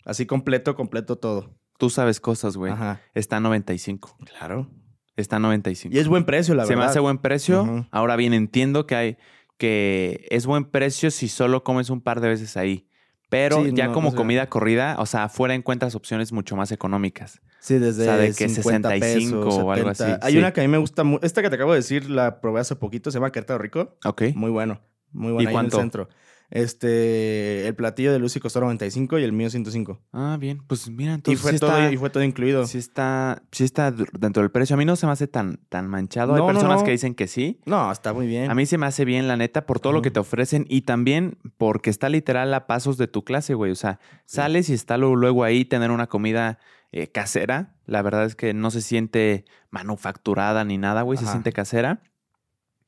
[0.04, 1.54] Así completo, completo todo.
[1.78, 2.72] Tú sabes cosas, güey.
[2.72, 3.00] Ajá.
[3.14, 4.16] Está a 95.
[4.24, 4.70] Claro.
[5.16, 5.94] Está a 95.
[5.94, 6.84] Y es buen precio, la Se verdad.
[6.84, 7.86] me hace buen precio.
[7.90, 9.16] Ahora bien, entiendo que hay
[9.58, 12.86] que es buen precio si solo comes un par de veces ahí.
[13.28, 16.54] Pero Sí, ya no, como o sea- comida corrida, o sea, afuera encuentras opciones mucho
[16.54, 17.40] más económicas.
[17.58, 20.14] Sí, desde O sea, de que 50 65 pesos, o algo 70.
[20.16, 20.38] así, Hay sí.
[20.38, 21.24] una que a mí me gusta mucho.
[21.26, 23.10] Esta que te acabo de decir la probé hace poquito.
[23.10, 23.96] Se llama Querétaro Rico.
[24.04, 24.22] Ok.
[24.34, 24.80] Muy bueno.
[25.12, 25.42] Muy bueno.
[25.42, 25.76] ¿Y ahí cuánto?
[25.78, 26.08] en el centro.
[26.50, 30.00] Este, el platillo de Lucy costó 95 y el mío 105.
[30.12, 30.62] Ah, bien.
[30.66, 32.66] Pues mira, Y entonces fue, sí todo, está, y fue todo incluido.
[32.66, 34.74] sí está, sí está dentro del precio.
[34.74, 36.34] A mí no se me hace tan, tan manchado.
[36.34, 36.84] Hay No, personas no.
[36.84, 37.60] que dicen que sí.
[37.66, 38.50] No, está muy bien.
[38.50, 40.82] A mí se me hace bien, la neta, por todo lo que te ofrecen y
[40.82, 43.70] también porque está literal a pasos de tu clase, güey.
[43.72, 46.58] O sea, sales y está luego, ahí tener una comida
[46.92, 47.74] eh, casera.
[47.86, 51.18] La verdad es que no se siente manufacturada ni nada, güey.
[51.18, 52.02] Se siente casera.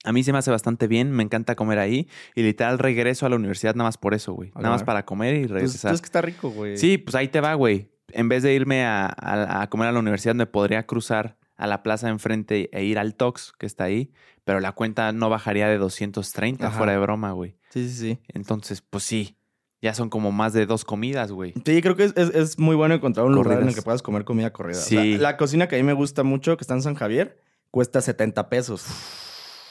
[0.05, 3.29] A mí se me hace bastante bien, me encanta comer ahí y literal regreso a
[3.29, 4.53] la universidad nada más por eso, güey.
[4.55, 5.95] Nada más para comer y Pues, regresar.
[5.95, 6.77] es que está rico, güey.
[6.79, 7.89] Sí, pues ahí te va, güey.
[8.13, 11.67] En vez de irme a, a- a comer a la universidad, me podría cruzar a
[11.67, 14.13] la plaza enfrente e ir al Tox, que está ahí,
[14.45, 16.77] pero la cuenta no bajaría de 230, Ajá.
[16.79, 17.57] fuera de broma, güey.
[17.71, 18.19] Sí, sí, sí.
[18.29, 19.37] Entonces, pues sí,
[19.83, 21.53] ya son como más de dos comidas, güey.
[21.67, 23.75] Sí, creo que es, es- es muy bueno encontrar un lugar en el Corridas.
[23.75, 24.79] que puedas comer comida corrida.
[24.79, 24.95] O Sí.
[25.15, 28.01] sea, la cocina que a mí me gusta mucho, que está en San Javier, cuesta
[28.01, 28.87] 70 pesos.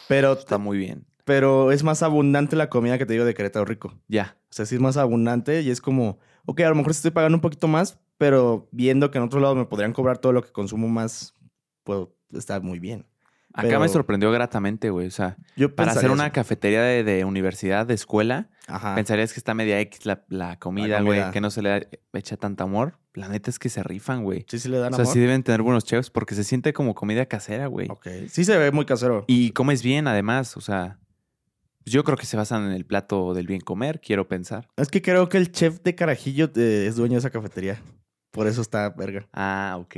[0.08, 1.06] Pero, Está muy bien.
[1.26, 3.94] pero es más abundante la comida que te digo de Querétaro Rico.
[4.08, 4.38] Ya.
[4.50, 7.36] O sea, sí es más abundante y es como, ok, a lo mejor estoy pagando
[7.38, 10.52] un poquito más, pero viendo que en otro lado me podrían cobrar todo lo que
[10.52, 11.36] consumo más,
[11.84, 13.06] pues está muy bien.
[13.54, 15.08] Acá Pero- me sorprendió gratamente, güey.
[15.08, 16.34] O sea, Yo para hacer una eso.
[16.34, 18.94] cafetería de, de universidad, de escuela, Ajá.
[18.94, 22.64] pensarías que está media X la, la comida, güey, que no se le echa tanto
[22.64, 23.00] amor.
[23.18, 24.46] La neta es que se rifan, güey.
[24.48, 25.14] Sí, sí le dan O sea, amor.
[25.14, 27.88] sí deben tener buenos chefs porque se siente como comida casera, güey.
[27.90, 28.08] Ok.
[28.30, 29.26] Sí se ve muy casero.
[29.28, 30.56] Y comes bien, además.
[30.56, 31.00] O sea,
[31.84, 34.68] pues yo creo que se basan en el plato del bien comer, quiero pensar.
[34.78, 37.82] Es que creo que el chef de Carajillo eh, es dueño de esa cafetería.
[38.32, 39.28] Por eso está verga.
[39.34, 39.96] Ah, ok.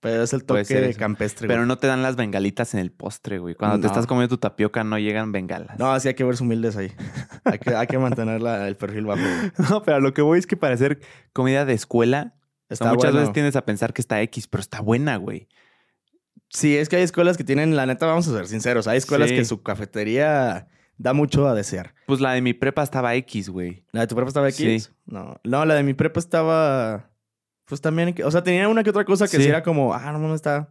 [0.00, 0.98] Pero es el toque eso.
[0.98, 1.48] campestre.
[1.48, 1.68] Pero güey.
[1.68, 3.54] no te dan las bengalitas en el postre, güey.
[3.54, 5.76] Cuando te estás comiendo tu tapioca no llegan bengalas.
[5.78, 6.92] No, sí hay que verse humildes ahí.
[7.44, 9.22] hay, que, hay que mantener la- el perfil bajo.
[9.22, 9.52] güey.
[9.70, 11.00] No, pero a lo que voy es que para hacer
[11.32, 12.34] comida de escuela,
[12.68, 13.18] Está muchas bueno.
[13.20, 15.48] veces tienes a pensar que está X, pero está buena, güey.
[16.50, 19.28] Sí, es que hay escuelas que tienen, la neta, vamos a ser sinceros, hay escuelas
[19.30, 19.36] Sí.
[19.36, 21.94] que su cafetería da mucho a desear.
[22.06, 23.84] Pues la de mi prepa estaba X, güey.
[23.92, 24.84] ¿La de tu prepa estaba X?
[24.84, 24.90] Sí.
[25.06, 27.10] No, no, la de mi prepa estaba,
[27.66, 29.42] pues también, o sea, tenía una que otra cosa que Sí.
[29.44, 30.70] sí era como, ah, no, no, está,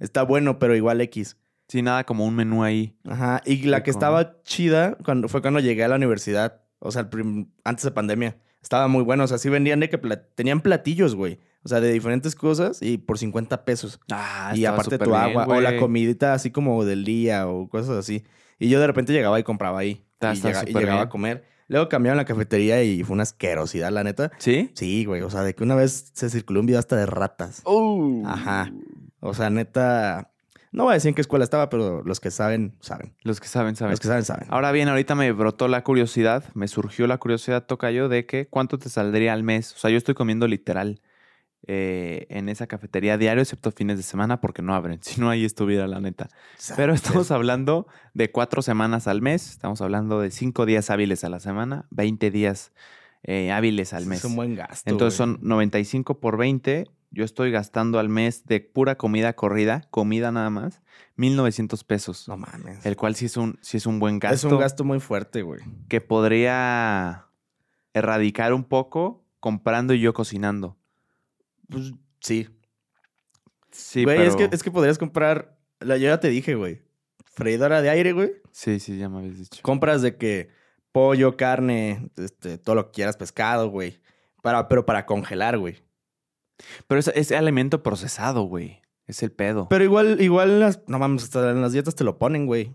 [0.00, 1.36] está bueno, pero igual X.
[1.68, 2.96] Sí, nada como un menú ahí.
[3.06, 7.02] Ajá, y la que estaba chida cuando, fue cuando llegué a la universidad, o sea,
[7.02, 8.38] el prim- antes de pandemia.
[8.62, 9.98] Estaba muy bueno, o sea, sí vendían de que
[10.34, 11.38] tenían platillos, güey.
[11.64, 14.00] O sea, de diferentes cosas y por 50 pesos.
[14.10, 17.96] Ah, y aparte tu bien, agua o la comidita así como del día o cosas
[17.96, 18.24] así.
[18.58, 20.04] Y yo de repente llegaba y compraba ahí.
[20.14, 21.44] Está- y, está llega- y llegaba a comer.
[21.68, 24.30] Luego cambiaron la cafetería y fue una asquerosidad, la neta.
[24.38, 24.70] ¿Sí?
[24.74, 25.20] Sí, güey.
[25.22, 27.62] O sea, de que una vez se circuló un video hasta de ratas.
[27.66, 28.22] Uh.
[28.26, 28.72] Ajá.
[29.20, 30.30] O sea, neta.
[30.72, 33.14] No voy a decir en qué escuela estaba, pero los que saben, saben.
[33.22, 33.92] Los que saben, saben.
[33.92, 34.46] Los que saben, saben.
[34.50, 38.48] Ahora bien, ahorita me brotó la curiosidad, me surgió la curiosidad, toca yo, de que
[38.48, 39.74] cuánto te saldría al mes.
[39.74, 41.00] O sea, yo estoy comiendo literal
[41.66, 45.00] eh, en esa cafetería diario, excepto fines de semana, porque no abren.
[45.02, 46.28] Si no, ahí estuviera la neta.
[46.76, 51.28] Pero estamos hablando de cuatro semanas al mes, estamos hablando de cinco días hábiles a
[51.28, 52.72] la semana, 20 días
[53.22, 54.18] eh, hábiles al mes.
[54.18, 54.88] Es un buen gasto.
[54.88, 55.36] Entonces güey.
[55.36, 56.86] son 95 por 20.
[57.10, 60.82] Yo estoy gastando al mes de pura comida corrida, comida nada más,
[61.16, 62.28] 1900 pesos.
[62.28, 62.84] No mames.
[62.84, 65.42] El cual sí es un, sí es un buen gasto Es un gasto muy fuerte,
[65.42, 65.60] güey.
[65.88, 67.26] que podría
[67.94, 70.76] erradicar un poco comprando y yo cocinando.
[71.68, 72.48] Pues sí.
[73.70, 74.28] Sí, güey, pero...
[74.28, 75.58] es, que, es que podrías comprar.
[75.80, 76.82] La, yo ya te dije, güey.
[77.24, 78.32] Freidora de aire, güey.
[78.50, 79.60] Sí, sí, ya me habías dicho.
[79.62, 80.50] Compras de que
[80.92, 84.00] pollo, carne, este, todo lo que quieras, pescado, güey.
[84.42, 85.76] Para, pero para congelar, güey.
[86.86, 88.82] Pero es, es alimento procesado, güey.
[89.06, 89.68] Es el pedo.
[89.70, 92.74] Pero igual, igual, las, no mames, hasta en las dietas te lo ponen, güey.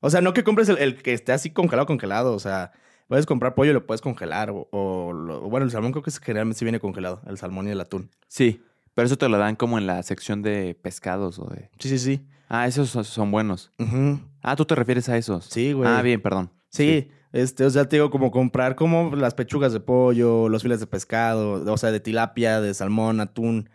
[0.00, 2.32] O sea, no que compres el, el que esté así congelado, congelado.
[2.34, 2.72] O sea,
[3.08, 4.50] puedes comprar pollo y lo puedes congelar.
[4.52, 7.20] O, bueno, el salmón creo que generalmente sí viene congelado.
[7.26, 8.10] El salmón y el atún.
[8.28, 8.62] Sí,
[8.94, 11.70] pero eso te lo dan como en la sección de pescados o de...
[11.78, 12.26] Sí, sí, sí.
[12.48, 13.72] Ah, esos son, son buenos.
[13.78, 14.20] Ujú.
[14.40, 15.46] Ah, tú te refieres a esos.
[15.46, 15.90] Sí, güey.
[15.90, 16.50] Ah, bien, perdón.
[16.70, 20.80] Sí, este, o sea, te digo, como comprar como las pechugas de pollo, los filetes
[20.80, 23.68] de pescado, o sea, de tilapia, de salmón, atún,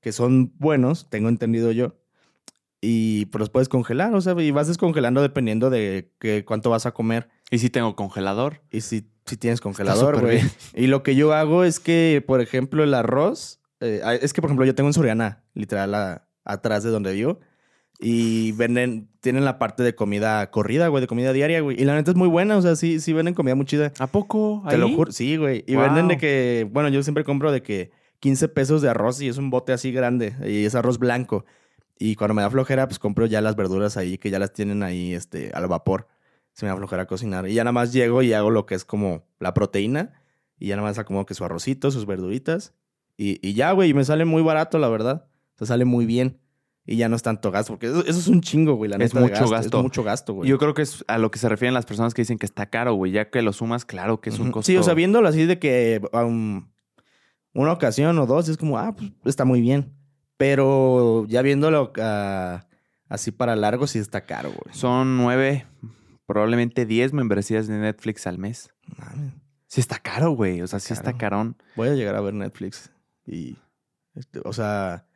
[0.00, 1.94] que son buenos, tengo entendido yo.
[2.80, 6.86] Y pues los puedes congelar, o sea, y vas descongelando dependiendo de que, cuánto vas
[6.86, 7.28] a comer.
[7.52, 8.62] Y si tengo congelador.
[8.72, 10.40] Y si, si tienes congelador, güey.
[10.74, 14.48] Y lo que yo hago es que, por ejemplo, el arroz, eh, es que, por
[14.48, 17.38] ejemplo, yo tengo en Soriana, literal, atrás de donde vivo.
[18.00, 21.80] Y venden, tienen la parte de comida corrida, güey, de comida diaria, güey.
[21.80, 23.92] Y la neta es muy buena, o sea, sí, sí venden comida muy chida.
[23.98, 24.62] ¿A poco?
[24.68, 25.64] Te lo juro, sí, güey.
[25.66, 25.84] Y Wow.
[25.84, 29.38] venden de que, bueno, yo siempre compro de que 15 pesos de arroz y es
[29.38, 31.44] un bote así grande y es arroz blanco.
[31.98, 34.82] Y cuando me da flojera, pues compro ya las verduras ahí, que ya las tienen
[34.82, 36.08] ahí este, al vapor.
[36.52, 37.48] Se me da flojera cocinar.
[37.48, 40.12] Y ya nada más llego y hago lo que es como la proteína.
[40.58, 42.74] Y ya nada más acomodo que su arrocito, sus verduritas.
[43.16, 45.26] Y, y ya, güey, y me sale muy barato, la verdad.
[45.54, 46.40] O sea, sale muy bien.
[46.86, 48.90] Y ya no es tanto gasto, porque eso, eso es un chingo, güey.
[48.90, 49.78] La Es neta de mucho gasto.
[49.78, 50.50] Es mucho gasto, güey.
[50.50, 52.66] Yo creo que es a lo que se refieren las personas que dicen que está
[52.66, 53.10] caro, güey.
[53.12, 54.66] Ya que lo sumas, claro que es un costo.
[54.66, 56.68] Sí, o sea, viéndolo así de que um,
[57.54, 59.94] una ocasión o dos es como, ah, pues está muy bien.
[60.36, 62.66] Pero ya viéndolo ah,
[63.08, 64.74] así para largo, sí está caro, güey.
[64.76, 65.66] Son nueve,
[66.26, 68.74] probablemente diez membresías de Netflix al mes.
[69.68, 70.60] Sí está caro, güey.
[70.60, 71.18] O sea, sí está Caro.
[71.18, 71.56] carón.
[71.76, 72.92] Voy a llegar a ver Netflix
[73.26, 73.56] y,
[74.14, 75.06] este, o sea,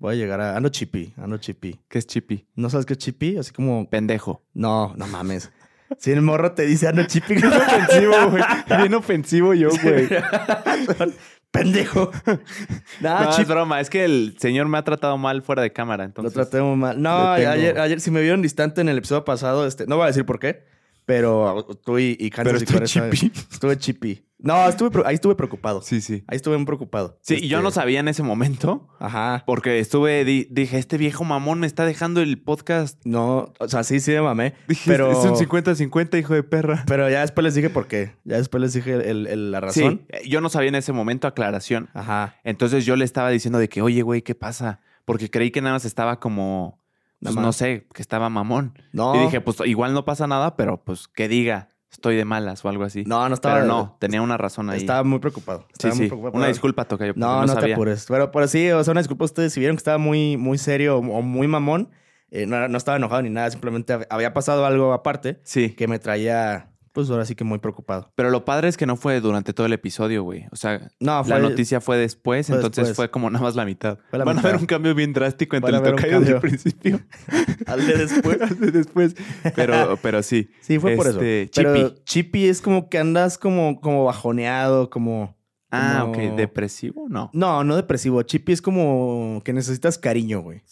[0.00, 0.56] voy a llegar a...
[0.56, 1.78] Ando chippy, ando chippy.
[1.88, 2.44] ¿Qué es chippy?
[2.56, 3.36] ¿No sabes qué es chippy?
[3.36, 3.88] Así como...
[3.88, 4.42] Pendejo.
[4.52, 5.52] No, no mames.
[5.98, 7.34] Si el morro te dice ando chippy...
[7.36, 8.42] Bien ofensivo, güey.
[8.78, 10.08] Bien ofensivo yo, güey.
[11.50, 12.10] Pendejo.
[13.00, 13.80] Nah, No, chip- es broma.
[13.80, 16.04] Es que el señor me ha tratado mal fuera de cámara.
[16.04, 17.00] Entonces, Lo traté muy mal.
[17.00, 20.08] No, ayer, ayer, si me vieron distante en el episodio pasado, este, no voy a
[20.08, 20.64] decir por qué,
[21.06, 23.32] pero tú y, y Kansas Pero y saben- chippy.
[23.50, 24.24] Estuve chippy.
[24.42, 25.82] No, estuve, ahí estuve preocupado.
[25.82, 26.24] Sí, sí.
[26.26, 27.18] Ahí estuve muy preocupado.
[27.20, 28.88] Sí, Este, y yo no sabía en ese momento.
[28.98, 29.42] Ajá.
[29.46, 32.98] Porque estuve, di- dije, este viejo mamón me está dejando el podcast.
[33.04, 34.54] No, o sea, sí, sí me mamé.
[34.68, 36.84] Dije, Pero- es un 50-50, hijo de perra.
[36.86, 38.14] Pero ya después les dije por qué.
[38.24, 40.02] Ya después les dije el- el- la razón.
[40.22, 41.88] Sí, yo no sabía en ese momento aclaración.
[41.94, 42.36] Ajá.
[42.44, 44.80] Entonces yo le estaba diciendo de que, oye, güey, ¿qué pasa?
[45.04, 46.78] Porque creí que nada más estaba como,
[47.20, 48.78] pues, no sé, que estaba mamón.
[48.92, 49.14] No.
[49.16, 52.68] Y dije, pues igual no pasa nada, pero pues que diga, estoy de malas o
[52.68, 53.04] algo así.
[53.06, 53.56] no, no estaba.
[53.56, 54.78] pero no, tenía una razón ahí.
[54.78, 55.60] Estaba muy preocupado.
[55.68, 56.08] sí, Estaba muy sí.
[56.08, 56.36] preocupado.
[56.38, 57.12] Una disculpa, Tocayo.
[57.14, 58.06] porque No, no, te apures.
[58.08, 60.98] Pero, pero sí, o sea, una disculpa ustedes si vieron que estaba muy, muy serio
[60.98, 61.90] o muy mamón.
[62.32, 65.70] eh, no, no estaba enojado ni nada, simplemente hab- había pasado algo aparte Sí.
[65.70, 68.12] que me traía, pues ahora sí que muy preocupado.
[68.16, 70.46] Pero lo padre es que no fue durante todo el episodio, güey.
[70.50, 72.96] O sea, No, fue la noticia fue después, fue entonces después.
[72.96, 73.98] fue como nada más la mitad.
[74.12, 77.00] La Van a ver un cambio bien drástico entre el Tocayo del principio.
[77.66, 78.38] al de después.
[78.42, 79.14] al de después.
[79.54, 80.50] Pero, pero sí.
[80.60, 81.50] Sí, fue por Este, eso.
[81.54, 82.02] Pero Chippy.
[82.04, 85.38] chippy es como que andas como, como bajoneado, como...
[85.70, 86.36] Ah, como- ok.
[86.36, 87.06] ¿Depresivo?
[87.08, 87.30] No.
[87.32, 88.20] No, no depresivo.
[88.22, 90.62] Chippy es como que necesitas cariño, güey.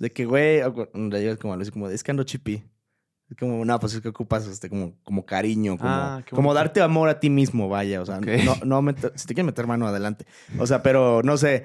[0.00, 0.60] De que, güey,
[1.38, 2.64] como Luis, como, es que ando chippy.
[3.30, 6.80] Es como, no, pues es que ocupas este, como, como cariño, como, Ah, como darte
[6.82, 8.00] amor a ti mismo, vaya.
[8.02, 10.26] O sea, no, no meter- si te quieres meter mano adelante.
[10.58, 11.64] O sea, pero no sé,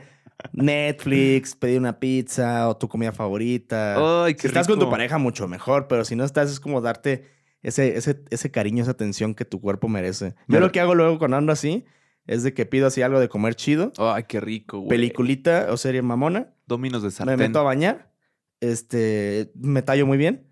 [0.54, 4.26] Netflix, pedir una pizza o tu comida favorita.
[4.26, 6.82] Ay, qué si estás con tu pareja, mucho mejor, pero si no estás, es como
[6.82, 7.26] darte
[7.62, 10.36] ese, ese, ese cariño, esa atención que tu cuerpo merece.
[10.48, 11.86] Yo Me- lo que hago luego cuando ando así
[12.28, 14.90] es de que pido así algo de comer chido, Ay, qué rico, güey.
[14.90, 17.38] peliculita o serie mamona, Dominos de me sartén.
[17.38, 18.12] meto a bañar,
[18.62, 20.48] este, me tallo muy bien.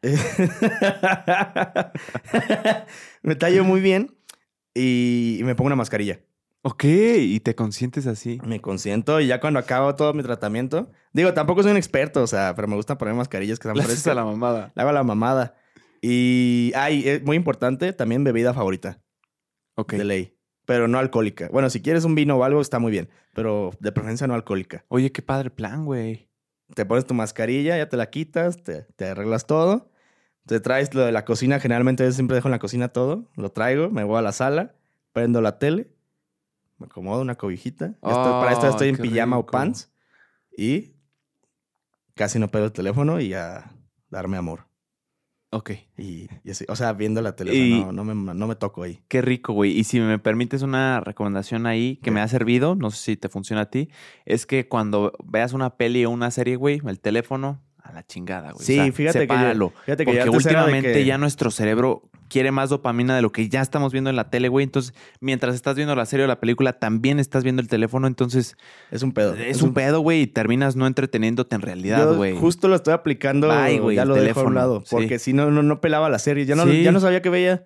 [3.22, 4.14] me tallo muy bien
[4.74, 6.20] y, me pongo una mascarilla.
[6.62, 8.40] Ok, y te consientes así.
[8.44, 12.26] Me consiento y ya cuando acabo todo mi tratamiento, digo, tampoco soy un experto, o
[12.26, 14.08] sea, pero me gusta poner mascarillas que haces frescas.
[14.08, 14.72] a la mamada.
[14.74, 15.54] Le hago la mamada.
[16.00, 19.00] Y, ay, es muy importante, también bebida favorita
[19.74, 19.94] Ok.
[19.94, 21.48] de ley, pero no alcohólica.
[21.50, 24.84] Bueno, si quieres un vino o algo está muy bien, pero de preferencia no alcohólica.
[24.88, 26.28] Oye, qué padre plan, güey.
[26.74, 29.87] Te pones tu mascarilla, ya te la quitas, te, te arreglas todo.
[30.48, 33.26] Te traes lo de la cocina, generalmente yo siempre dejo en la cocina todo.
[33.36, 34.74] Lo traigo, me voy a la sala,
[35.12, 35.90] prendo la tele,
[36.78, 37.86] me acomodo una cobijita.
[38.02, 39.92] Estoy- para esto estoy Oh, en pijama o pants.
[40.56, 40.94] Y
[42.14, 43.70] casi no pego el teléfono y a
[44.10, 44.66] darme amor.
[45.50, 45.70] Ok.
[45.96, 48.82] Y, y así, o sea, viendo la tele, Y- no, no me, no me toco
[48.82, 49.02] ahí.
[49.08, 49.72] Qué rico, güey.
[49.78, 53.28] Y si me permites una recomendación ahí que me ha servido, no sé si te
[53.28, 53.88] funciona a ti,
[54.26, 58.52] es que cuando veas una peli o una serie, güey, el teléfono a la chingada,
[58.52, 58.64] güey.
[58.66, 59.72] Sí, O sea, fíjate que yo-.
[59.84, 63.48] Fíjate que Porque ya últimamente que- ya nuestro cerebro quiere más dopamina de lo que
[63.48, 64.64] ya estamos viendo en la tele, güey.
[64.64, 68.06] Entonces, mientras estás viendo la serie o la película, también estás viendo el teléfono.
[68.06, 68.56] Entonces,
[68.90, 69.34] es un pedo.
[69.34, 72.36] es un pedo, güey, y terminas no entreteniéndote en realidad, Yo güey.
[72.36, 74.80] justo lo estoy aplicando, Bye, güey, ya el lo dejo a teléfono, un lado.
[74.84, 74.88] sí.
[74.90, 76.44] Porque si no, no, no pelaba la serie.
[76.44, 76.82] Ya no, Sí.
[76.82, 77.64] ya no sabía qué veía.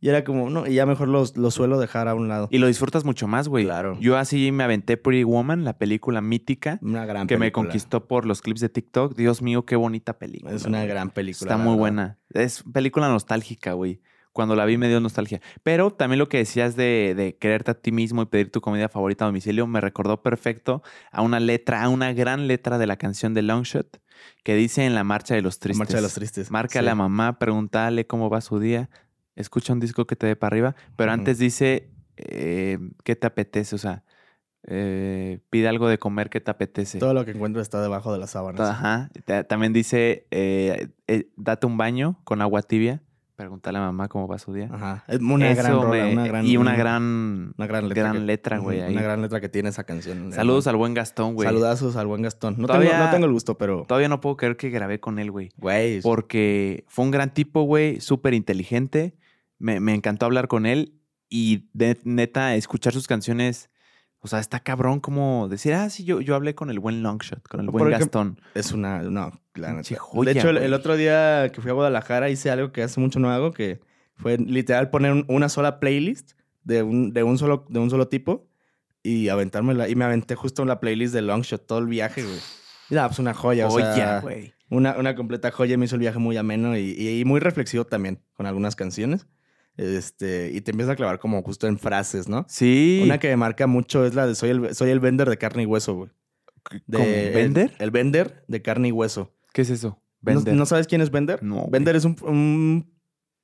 [0.00, 2.48] Y era como, no, y ya mejor los, los suelo dejar a un lado.
[2.50, 3.64] Y lo disfrutas mucho más, güey.
[3.64, 3.96] Claro.
[4.00, 8.26] Yo así me aventé Pretty Woman, la película mítica, Una gran que me conquistó por
[8.26, 9.16] los clips de TikTok.
[9.16, 10.52] Dios mío, qué bonita película.
[10.54, 10.88] Es una güey.
[10.88, 11.50] gran película.
[11.50, 11.78] Está muy verdad.
[11.78, 12.18] buena.
[12.30, 14.02] Es película nostálgica, güey.
[14.32, 15.40] Cuando la vi me dio nostalgia.
[15.62, 18.88] Pero también lo que decías de, de quererte a ti mismo y pedir tu comida
[18.88, 22.96] favorita a domicilio me recordó perfecto a una letra, a una gran letra de la
[22.96, 24.00] canción de Longshot
[24.42, 25.78] que dice en la marcha de los La tristes.
[25.78, 26.50] Marcha de los Tristes.
[26.50, 26.90] Márcale Sí.
[26.90, 28.90] a mamá, pregúntale cómo va su día.
[29.36, 30.76] Escucha un disco que te dé para arriba.
[30.96, 33.74] Pero antes dice, eh, ¿qué te apetece?
[33.74, 34.04] O sea,
[34.66, 36.98] eh, pide algo de comer que te apetece.
[36.98, 38.60] Todo lo que encuentro está debajo de las sábanas.
[38.68, 39.10] Ajá.
[39.24, 40.88] Ta- También dice, eh,
[41.36, 43.02] date un baño con agua tibia.
[43.36, 44.68] Pregúntale a mamá cómo va su día.
[44.72, 45.02] Ajá.
[45.08, 46.46] Es una Eso gran rola, me- una gran...
[46.46, 48.02] y una gran, Una gran letra.
[48.04, 48.80] gran que- letra, güey.
[48.80, 48.92] Ahí.
[48.92, 50.32] Una gran letra que tiene esa canción.
[50.32, 51.48] Saludos al buen Gastón, güey.
[51.48, 52.54] Saludazos al buen Gastón.
[52.58, 53.86] No, Todavía- tengo, no tengo el gusto, pero...
[53.88, 55.50] Todavía no puedo creer que grabé con él, güey.
[55.56, 56.00] Güey.
[56.00, 59.16] Porque fue un gran tipo, güey, súper inteligente.
[59.64, 60.94] Me, me encantó hablar con él
[61.30, 63.70] y de, neta, escuchar sus canciones.
[64.20, 67.46] O sea, está cabrón como decir, ah, sí, yo, yo hablé con el buen Longshot,
[67.48, 68.38] con el buen Gastón.
[68.54, 69.02] Es una...
[69.02, 70.02] No, la Pinche neta.
[70.02, 73.18] joya, de hecho, el, otro día que fui a Guadalajara hice algo que hace mucho
[73.20, 73.80] no hago, que
[74.16, 78.08] fue literal poner un- una sola playlist de un, de un, solo, de un solo
[78.08, 78.46] tipo
[79.02, 79.88] y aventármela.
[79.88, 82.38] Y me aventé justo en la playlist de Longshot todo el viaje, güey.
[82.90, 84.52] Y nada, pues una joya, o Joya, sea, güey.
[84.70, 85.76] una, una completa joya.
[85.78, 89.26] Me hizo el viaje muy ameno y, y- y muy reflexivo también con algunas canciones.
[89.76, 92.44] Este, y te empieza a clavar como justo en frases, ¿no?
[92.48, 93.00] Sí.
[93.04, 95.64] Una que me marca mucho es la de soy el, soy el vender de carne
[95.64, 96.10] y hueso, güey.
[96.86, 97.30] De-.
[97.34, 97.72] ¿Vender?
[97.78, 99.32] El, el vender de carne y hueso.
[99.52, 100.00] ¿Qué es eso?
[100.22, 100.54] ¿No, Vender.
[100.54, 101.42] no sabes quién es Bender?
[101.42, 102.90] No, Bender es un, un,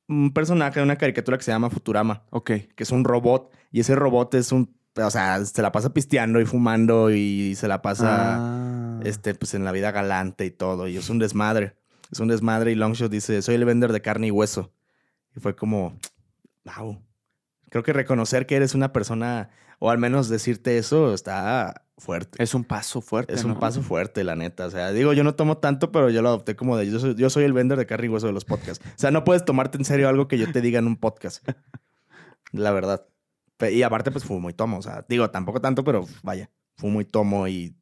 [0.08, 2.46] un personaje de una caricatura que se llama Futurama, Ok.
[2.74, 3.52] que es un robot.
[3.70, 4.74] Y ese robot es un.
[4.96, 9.00] O sea, se la pasa pisteando y fumando y se la pasa Ah.
[9.04, 10.88] este, pues, en la vida galante y todo.
[10.88, 11.76] Y es un desmadre.
[12.10, 12.72] Es un desmadre.
[12.72, 14.72] Y Longshot dice: Soy el vender de carne y hueso.
[15.36, 15.96] Y fue como.
[16.64, 17.02] Wow.
[17.70, 22.42] Creo que reconocer que eres una persona, o al menos decirte eso, está fuerte.
[22.42, 23.32] Es un paso fuerte.
[23.32, 24.66] Es un paso fuerte, la neta.
[24.66, 27.14] O sea, digo, yo no tomo tanto, pero yo lo adopté como de yo soy,
[27.14, 28.84] yo soy el vender de carne y hueso de los podcasts.
[28.84, 31.46] O sea, no puedes tomarte en serio algo que yo te diga en un podcast.
[32.52, 33.06] La verdad.
[33.70, 34.78] Y aparte, pues fumo y tomo.
[34.78, 37.76] O sea, digo, tampoco tanto, pero vaya, fumo y tomo y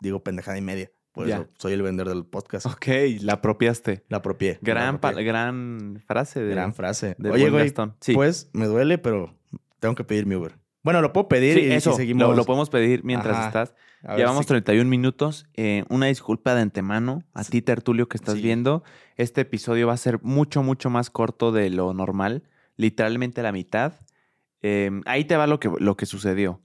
[0.00, 0.90] digo pendejada y media.
[1.20, 1.36] Por Ya.
[1.36, 2.66] eso soy el vender del podcast.
[2.66, 2.86] Ok,
[3.20, 4.04] la apropiaste.
[4.08, 4.58] La apropié.
[4.62, 5.24] Gran, apropié.
[5.24, 7.16] gran frase de, Gran frase.
[7.30, 7.72] Oye, güey.
[8.00, 8.12] Sí.
[8.14, 9.34] pues me duele, pero
[9.78, 10.58] tengo que pedir mi Uber.
[10.82, 12.26] Bueno, lo puedo pedir Sí, y, eso, seguimos.
[12.28, 13.46] lo, lo podemos pedir mientras Ajá.
[13.48, 13.74] estás.
[14.02, 15.46] A Llevamos si- 31 minutos.
[15.54, 18.40] Eh, una disculpa de antemano a ti, Tertulio, que estás Sí.
[18.42, 18.82] viendo.
[19.16, 22.44] Este episodio va a ser mucho, mucho más corto de lo normal.
[22.76, 23.92] Literalmente la mitad.
[24.62, 26.62] Eh, ahí te va lo que, lo que sucedió.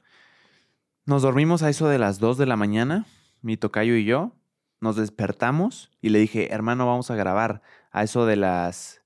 [1.05, 3.05] Nos dormimos a eso de las 2 de la mañana,
[3.41, 4.31] mi tocayo y yo.
[4.85, 9.01] Nos despertamos y le dije, hermano, vamos a grabar a eso de las...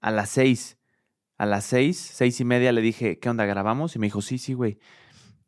[0.00, 0.78] a las 6.
[1.36, 3.96] A las 6, seis y media le dije, ¿qué onda, grabamos?
[3.96, 4.78] Y me dijo, sí, sí, güey.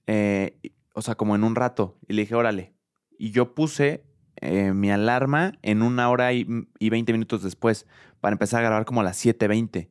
[0.08, 0.58] Eh,
[0.94, 1.96] o sea, como en un rato.
[2.08, 2.74] Y le dije, órale.
[3.20, 4.04] Y yo puse
[4.40, 6.44] eh, mi alarma en una hora y,
[6.80, 7.86] 20 minutos después
[8.18, 9.90] para empezar a grabar como a las 7.20.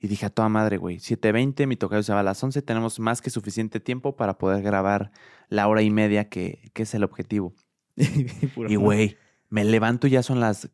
[0.00, 2.98] Y dije a toda madre, güey, 7.20, mi tocayo se va a las 11, tenemos
[2.98, 5.12] más que suficiente tiempo para poder grabar
[5.48, 7.54] la hora y media que, que es el objetivo.
[8.68, 9.16] Y, güey,
[9.48, 10.68] me levanto y ya son las...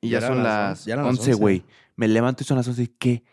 [0.00, 1.40] Y ya, Ya son las las once, ya eran las 11, once.
[1.40, 1.64] güey.
[1.96, 2.82] Me levanto y son las 11.
[2.82, 3.24] ¿Y qué?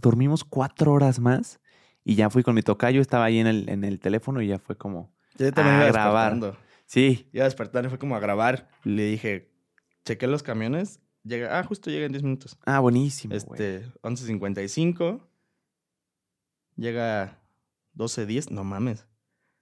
[0.00, 1.60] Dormimos cuatro horas más
[2.04, 4.58] y ya fui con mi tocayo, estaba ahí en el, en el teléfono y ya
[4.58, 5.12] fue como...
[5.36, 6.58] Yo también a iba grabar.
[6.86, 8.68] Sí, Iba a despertar y fue como a grabar.
[8.84, 9.52] Le dije,
[10.04, 11.00] chequé los camiones.
[11.24, 12.58] Llega, ah, justo llega en 10 minutos.
[12.64, 13.34] ah, buenísimo.
[13.34, 15.20] Este, 11.55.
[16.76, 17.38] Llega
[17.96, 18.50] 12.10.
[18.50, 19.06] No mames.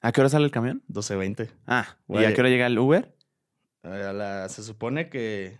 [0.07, 0.83] ¿A qué hora sale el camión?
[0.89, 1.49] 12.20.
[1.67, 3.13] Ah, ¿y a qué hora llega el Uber?
[3.83, 5.59] A la- se supone que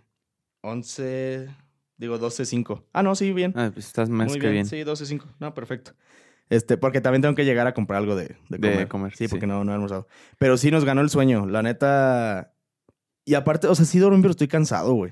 [0.61, 1.49] 11...
[1.97, 2.83] Digo, 12.05.
[2.93, 3.53] Ah, no, sí, bien.
[3.57, 4.65] Ah, pues estás más Muy que bien.
[4.65, 5.23] Sí, 12.05.
[5.39, 5.93] No, perfecto.
[6.49, 8.87] Este, porque también tengo que llegar a comprar algo de, de De comer.
[8.87, 9.27] comer, Sí, sí.
[9.29, 10.07] porque no, no he almorzado.
[10.37, 11.45] Pero sí nos ganó el sueño.
[11.47, 12.53] La neta.
[13.25, 15.11] Y aparte, o sea, sí dormí, pero estoy cansado, güey.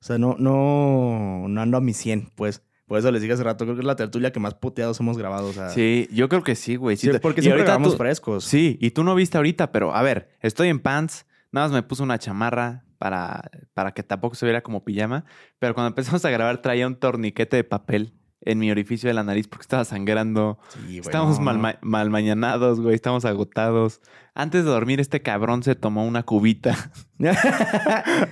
[0.00, 2.62] O sea, no, no, no ando a mi 100, pues.
[2.86, 5.18] Por eso les dije hace rato, creo que es la tertulia que más puteados hemos
[5.18, 5.48] grabado.
[5.48, 6.96] O sea, Sí, yo creo que sí, güey.
[6.96, 8.44] Sí, porque y siempre grabamos tú- frescos.
[8.44, 11.82] Sí, y tú no viste ahorita, pero a ver, estoy en pants, nada más me
[11.82, 15.24] puse una chamarra para, para que tampoco se viera como pijama,
[15.58, 19.24] pero cuando empezamos a grabar traía un torniquete de papel en mi orificio de la
[19.24, 20.58] nariz porque estaba sangrando.
[20.68, 21.44] Sí, güey, Estamos no.
[21.46, 24.00] mal, ma- mal mañanados, güey, estamos agotados.
[24.34, 26.76] Antes de dormir, este cabrón se tomó una cubita.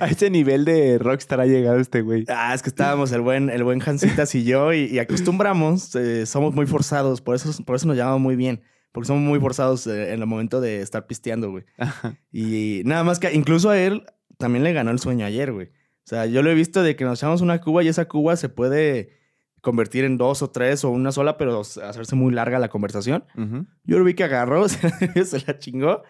[0.01, 2.25] a ese nivel de rockstar ha llegado este güey.
[2.29, 6.27] Ah, es que estábamos el buen, el buen Hansitas y yo y, y acostumbramos, eh,
[6.27, 8.62] somos muy forzados, por eso, por eso nos llamamos muy bien,
[8.93, 11.64] porque somos muy forzados eh, en el momento de estar pisteando, güey.
[12.33, 14.05] Y nada más que incluso a él
[14.38, 15.69] también le ganó el sueño ayer, güey.
[15.69, 18.37] O sea, yo lo he visto de que nos echamos una cuba y esa cuba
[18.37, 19.23] se puede
[19.64, 23.25] convertir en dos o tres o una sola, pero hacerse muy larga la conversación.
[23.85, 26.02] Yo lo vi que agarró, se la chingó,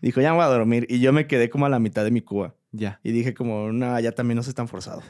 [0.00, 0.86] dijo, ya me voy a dormir.
[0.90, 2.56] Y yo me quedé como a la mitad de mi cuba.
[2.72, 2.98] Ya.
[3.04, 5.02] Y dije como, no, ya también no soy tan forzado.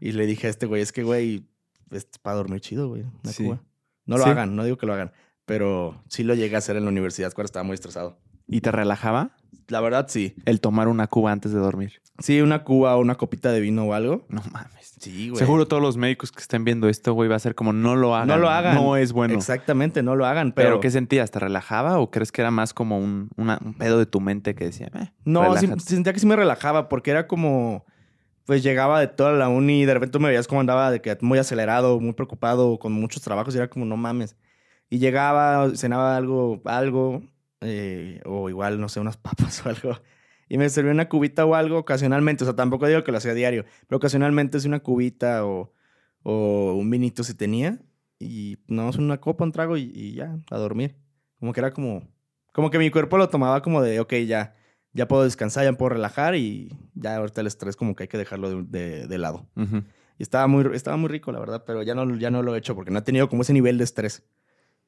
[0.00, 1.44] Y le dije a este güey, es que, güey,
[1.90, 3.44] es para dormir chido, güey, una Sí.
[3.44, 3.62] cuba.
[4.06, 4.30] No lo Sí.
[4.30, 5.12] hagan, no digo que lo hagan,
[5.44, 8.18] pero sí lo llegué a hacer en la universidad cuando estaba muy estresado.
[8.52, 9.30] ¿Y te relajaba
[9.68, 10.34] La verdad, sí.
[10.44, 11.94] el tomar una cuba antes de dormir?
[12.18, 14.26] Sí, una cuba o una copita de vino o algo.
[14.28, 14.94] No mames.
[15.00, 15.38] Sí, güey.
[15.38, 18.14] Seguro todos los médicos que estén viendo esto, güey, va a ser como no lo
[18.14, 18.28] hagan.
[18.28, 18.74] No lo hagan.
[18.76, 19.34] No es bueno.
[19.34, 20.52] Exactamente, no lo hagan.
[20.52, 21.30] Pero, Pero, ¿qué sentías?
[21.32, 24.54] ¿Te relajaba o crees que era más como un, una- un pedo de tu mente
[24.54, 27.84] que decía, eh, No, sí- sentía que sí me relajaba porque era como,
[28.44, 31.16] pues llegaba de toda la uni y de repente me veías como andaba de que
[31.22, 34.36] muy acelerado, muy preocupado, con muchos trabajos y era como, no mames.
[34.90, 37.22] Y llegaba, cenaba algo, algo,
[37.62, 39.98] eh, o igual, no sé, unas papas o algo.
[40.48, 42.44] Y me servía una cubita o algo ocasionalmente.
[42.44, 45.72] O sea, tampoco digo que lo hacía diario, pero ocasionalmente es una cubita o,
[46.22, 47.78] o un vinito si tenía.
[48.18, 50.96] Y no, es una copa, un trago y, y ya, a dormir.
[51.40, 52.06] Como que era como,
[52.52, 54.54] como que mi cuerpo lo tomaba como de, ok, ya,
[54.92, 58.18] ya puedo descansar, ya puedo relajar y ya ahorita el estrés como que hay que
[58.18, 59.48] dejarlo de, de- de lado.
[60.18, 62.58] Y estaba muy, estaba muy rico, la verdad, pero ya no, ya no lo he
[62.58, 64.22] hecho porque no he tenido como ese nivel de estrés.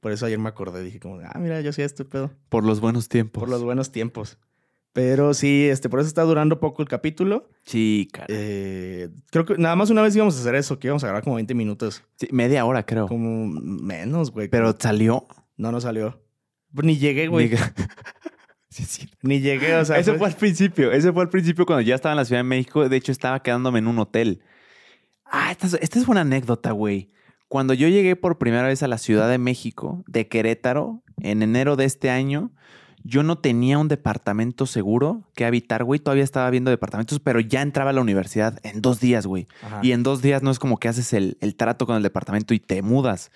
[0.04, 2.30] Por eso ayer me acordé, dije como, ah, mira, yo sí este pedo.
[2.50, 3.40] Por los buenos tiempos.
[3.40, 4.36] Por los buenos tiempos.
[4.92, 7.48] Pero sí, este, por eso está durando poco el capítulo.
[7.64, 8.26] Sí, cara.
[8.28, 11.24] Eh, creo que nada más una vez íbamos a hacer eso, que íbamos a grabar
[11.24, 12.02] como 20 minutos.
[12.16, 13.08] Sí, media hora, creo.
[13.08, 14.48] Como menos, güey.
[14.48, 15.26] Pero salió.
[15.56, 16.22] No, no salió.
[16.74, 17.48] Ni llegué, güey.
[17.48, 17.56] Ni-
[18.68, 19.08] sí, sí.
[19.22, 19.96] Ni llegué, o sea.
[19.98, 20.92] Ese fue- fue al principio.
[20.92, 22.86] Ese fue al principio cuando ya estaba en la Ciudad de México.
[22.90, 24.42] De hecho, estaba quedándome en un hotel.
[25.24, 27.10] Ah, esta es, esta es una anécdota, güey.
[27.54, 31.76] Cuando yo llegué por primera vez a la Ciudad de México, de Querétaro, en enero
[31.76, 32.50] de este año,
[33.04, 36.00] yo no tenía un departamento seguro que habitar, güey.
[36.00, 39.46] Todavía estaba viendo departamentos, pero ya entraba a la universidad en dos días, güey.
[39.62, 39.78] Ajá.
[39.84, 42.54] Y en dos días no es como que haces el, el trato con el departamento
[42.54, 43.30] y te mudas.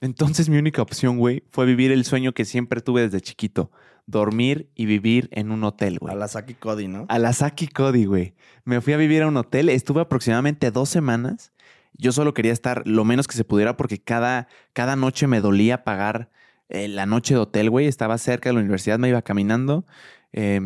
[0.00, 3.72] Entonces mi única opción, güey, fue vivir el sueño que siempre tuve desde chiquito.
[4.06, 6.14] Dormir y vivir en un hotel, güey.
[6.14, 7.06] A la Saki Cody, ¿no?
[7.08, 8.34] A la Saki Cody, güey.
[8.64, 9.68] Me fui a vivir a un hotel.
[9.68, 11.50] Estuve aproximadamente dos semanas.
[11.94, 15.84] Yo solo quería estar lo menos que se pudiera porque cada, cada noche me dolía
[15.84, 16.30] pagar
[16.68, 17.86] eh, la noche de hotel, güey.
[17.86, 19.86] Estaba cerca de la universidad, me iba caminando.
[20.32, 20.60] Eh,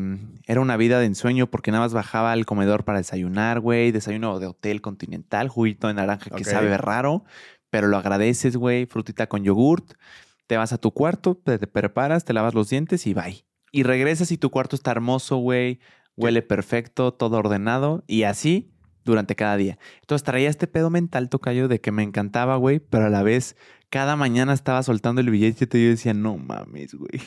[0.46, 3.92] era una vida de ensueño porque nada más bajaba al comedor para desayunar, güey.
[3.92, 7.24] Desayuno de hotel continental, juguito de naranja que sabe raro,
[7.68, 8.86] pero lo agradeces, güey.
[8.86, 9.92] Frutita con yogurt.
[10.46, 13.44] Te vas a tu cuarto, te, te preparas, te lavas los dientes y bye.
[13.70, 15.80] Y regresas y tu cuarto está hermoso, güey.
[16.16, 18.72] Huele perfecto, todo ordenado y así
[19.12, 19.78] durante cada día.
[20.00, 23.56] Entonces traía este pedo mental, tocayo, de que me encantaba, güey, pero a la vez
[23.90, 27.20] cada mañana estaba soltando el billete y yo decía, no mames, güey,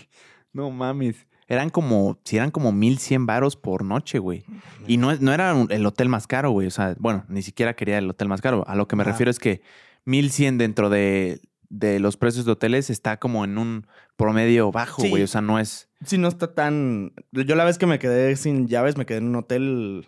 [0.53, 1.27] no mames.
[1.47, 4.45] Eran como, si eran como 1100 varos por noche, güey.
[4.87, 6.67] Y no, no era el hotel más caro, güey.
[6.67, 8.63] O sea, bueno, ni siquiera quería el hotel más caro.
[8.67, 9.61] A lo que me refiero es que
[10.05, 15.09] 1100 dentro de, de los precios de hoteles está como en un promedio bajo, Sí.
[15.09, 15.23] güey.
[15.23, 15.89] O sea, no es...
[16.05, 17.11] Sí, no está tan.
[17.33, 20.07] Yo la vez que me quedé sin llaves, me quedé en un hotel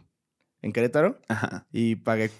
[0.63, 1.67] en Querétaro Ajá.
[1.71, 2.31] y pagué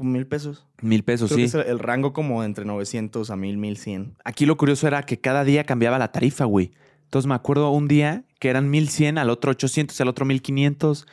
[0.00, 0.66] mil pesos.
[0.82, 1.52] Mil pesos, Creo sí.
[1.52, 4.14] que es el, rango como entre 900 a 1000, 1100.
[4.24, 6.70] Aquí lo curioso era que cada día cambiaba la tarifa, güey.
[7.04, 11.06] Entonces me acuerdo un día que eran 1100, al otro 800, al otro 1500.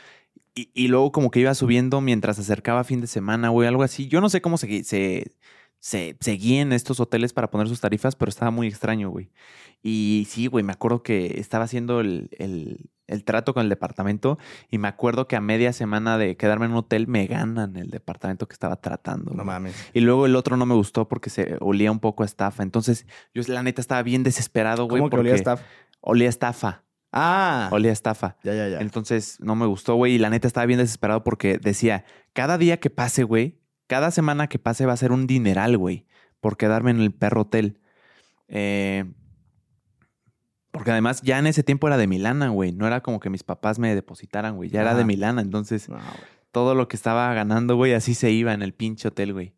[0.55, 3.83] Y, y luego como que iba subiendo mientras se acercaba fin de semana, güey, algo
[3.83, 4.07] así.
[4.07, 5.31] Yo no sé cómo se, se,
[5.79, 9.29] se seguían estos hoteles para poner sus tarifas, pero estaba muy extraño, güey.
[9.81, 14.37] Y sí, güey, me acuerdo que estaba haciendo el, el- el trato con el departamento
[14.69, 17.89] y me acuerdo que a media semana de quedarme en un hotel me ganan el
[17.89, 19.31] departamento que estaba tratando.
[19.31, 19.45] No güey.
[19.45, 19.89] mames.
[19.93, 22.63] Y luego el otro no me gustó porque se olía un poco a estafa.
[22.63, 24.99] Entonces, yo la neta estaba bien desesperado, güey.
[24.99, 25.61] ¿Cómo que porque olía staff?
[26.01, 26.83] Olía a estafa.
[27.15, 28.37] Ah, Olía a estafa.
[28.43, 28.79] ya, ya, ya.
[28.79, 30.13] Entonces, no me gustó, güey.
[30.13, 34.47] Y la neta estaba bien desesperado porque decía, cada día que pase, güey, cada semana
[34.47, 36.07] que pase va a ser un dineral, güey,
[36.41, 37.79] por quedarme en el perro hotel.
[38.47, 39.05] Eh,
[40.73, 42.71] porque además ya en ese tiempo era de Milana, güey.
[42.71, 44.71] No era como que mis papás me depositaran, güey.
[44.71, 45.05] Ya era de.
[45.05, 45.43] Milana.
[45.43, 45.99] Entonces, No,
[46.51, 49.53] todo lo que estaba ganando, güey, así se iba en el pinche hotel, güey.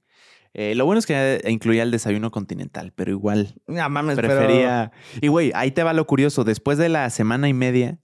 [0.53, 4.91] Eh, lo bueno es que incluía el desayuno continental, pero igual No mames, prefería.
[5.21, 6.43] Y güey, ahí te va lo curioso.
[6.43, 7.97] Después de la semana y media,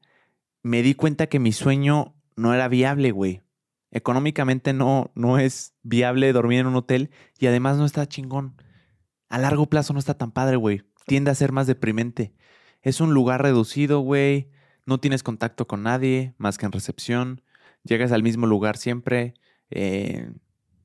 [0.63, 3.41] me di cuenta que mi sueño no era viable, güey.
[3.91, 8.55] Económicamente no, no es viable dormir en un hotel y además no está chingón.
[9.27, 10.83] A largo plazo no está tan padre, güey.
[11.07, 12.33] Tiende a ser más deprimente.
[12.81, 14.49] Es un lugar reducido, güey.
[14.85, 17.41] No tienes contacto con nadie más que en recepción.
[17.83, 19.35] Llegas al mismo lugar siempre.
[19.69, 20.31] Eh,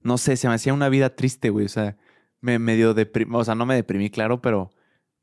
[0.02, 1.66] no sé, se me hacía una vida triste, güey.
[1.66, 1.96] O sea,
[2.40, 3.34] me medio deprimí.
[3.34, 4.72] O sea, no me deprimí, claro, pero.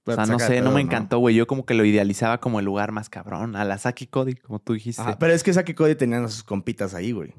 [0.05, 1.33] O sea, no sé, no me encantó, güey.
[1.35, 3.55] Yo como que lo idealizaba como el lugar más cabrón.
[3.55, 5.01] A la Saki Cody, como tú dijiste.
[5.01, 7.33] Ajá, pero es que Saki Cody tenían a sus compitas ahí, güey.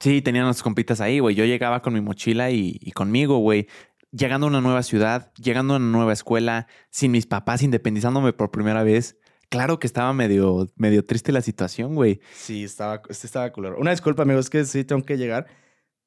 [0.00, 1.34] Sí, tenían las compitas ahí, güey.
[1.34, 3.68] Yo llegaba con mi mochila y, y conmigo, güey.
[4.16, 8.50] Llegando a una nueva ciudad, llegando a una nueva escuela, sin mis papás, independizándome por
[8.50, 9.16] primera vez.
[9.48, 12.20] Claro que estaba medio, medio triste la situación, güey.
[12.34, 13.76] Sí, estaba, estaba culero.
[13.78, 15.46] Una disculpa, amigo, es que sí tengo que llegar.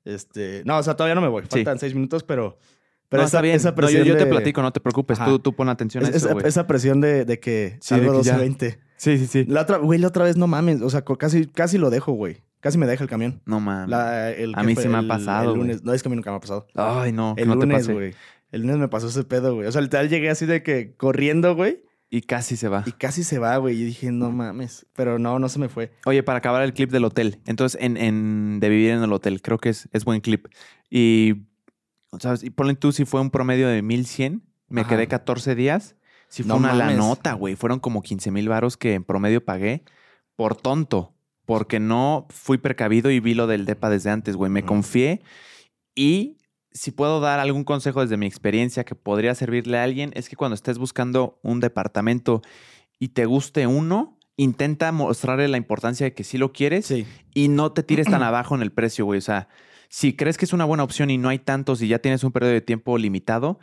[0.05, 1.43] Este, no, o sea, todavía no me voy.
[1.43, 1.49] Sí.
[1.49, 2.57] Faltan seis minutos, pero,
[3.09, 3.55] pero no, esa, está bien.
[3.55, 5.19] esa No, yo, yo te de- platico, no te preocupes.
[5.23, 8.01] Tú, tú pon atención a es- eso, esa, esa presión de, de que Sí, de
[8.05, 8.79] salgo que ya- 12.20.
[8.97, 9.45] Sí, sí, sí.
[9.47, 10.81] La otra, güey, la otra vez no mames.
[10.81, 12.43] O sea, casi, casi lo dejo, güey.
[12.59, 13.41] Casi me deja el camión.
[13.45, 13.89] No mames.
[13.89, 15.61] La- A mí sí me ha pasado, El güey.
[15.61, 15.83] lunes.
[15.83, 16.67] No, es que a mí nunca me ha pasado.
[16.75, 18.13] Ay, no, que El no lunes, güey.
[18.51, 19.67] El lunes me pasó ese pedo, güey.
[19.67, 21.83] O sea, literal llegué así de que corriendo, güey.
[22.09, 22.83] Y casi se va.
[22.85, 23.79] Y casi se va, güey.
[23.79, 24.85] Y dije, no mames.
[24.95, 25.91] Pero no, no se me fue.
[26.05, 27.39] Oye, para acabar el clip del hotel.
[27.45, 30.47] Entonces, en, en- de vivir en el hotel, creo que es, es buen clip.
[30.89, 31.43] Y,
[32.19, 32.43] ¿sabes?
[32.43, 34.91] Y ponle tú si fue un promedio de 1100, me Ajá.
[34.91, 35.95] quedé 14 días.
[36.29, 36.97] Si fue No una la mames.
[36.97, 37.55] nota, güey.
[37.55, 39.83] Fueron como 15 mil varos que en promedio pagué
[40.37, 41.13] por tonto.
[41.47, 44.51] Porque no fui precavido y vi lo del DEPA desde antes, güey.
[44.51, 45.21] Me confié.
[45.95, 46.37] Y
[46.71, 50.35] si puedo dar algún consejo desde mi experiencia que podría servirle a alguien, es que
[50.35, 52.41] cuando estés buscando un departamento
[52.99, 57.07] y te guste uno, intenta mostrarle la importancia de que sí lo quieres Sí.
[57.33, 59.17] y no te tires tan abajo en el precio, güey.
[59.17, 59.47] O sea,
[59.87, 62.33] si crees que es una buena opción y no hay tantos y ya tienes un
[62.33, 63.57] periodo de tiempo limitado,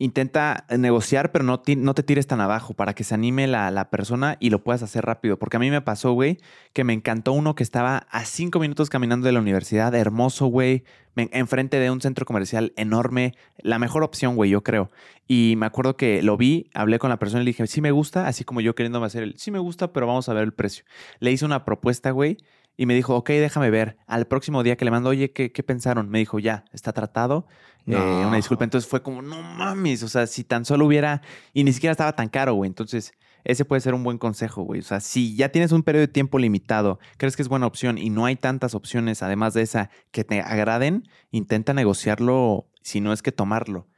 [0.00, 4.38] intenta negociar, pero no, te tires tan abajo para que se anime la, la persona
[4.40, 5.38] y lo puedas hacer rápido.
[5.38, 6.38] Porque a mí me pasó, güey,
[6.72, 10.84] que me encantó uno que estaba a cinco minutos caminando de la universidad, hermoso, güey,
[11.16, 14.90] enfrente de un centro comercial enorme, la mejor opción, güey, yo creo.
[15.28, 17.90] Y me acuerdo que lo vi, hablé con la persona y le dije, sí me
[17.90, 20.52] gusta, así como yo queriéndome hacer el, sí me gusta, pero vamos a ver el
[20.52, 20.84] precio.
[21.18, 22.38] Le hice una propuesta, güey,
[22.80, 23.98] y me dijo, ok, déjame ver.
[24.06, 26.08] Al próximo día que le mando, oye, ¿qué, qué pensaron?
[26.08, 27.46] Me dijo, ya, está tratado.
[27.86, 28.64] Eh, una disculpa.
[28.64, 31.20] Entonces fue como, no mames, o sea, si tan solo hubiera,
[31.52, 32.68] y ni siquiera estaba tan caro, güey.
[32.68, 33.12] Entonces,
[33.44, 34.80] ese puede ser un buen consejo, güey.
[34.80, 37.98] O sea, si ya tienes un periodo de tiempo limitado, crees que es buena opción
[37.98, 43.12] y no hay tantas opciones, además de esa, que te agraden, intenta negociarlo, si no
[43.12, 43.88] es que tomarlo.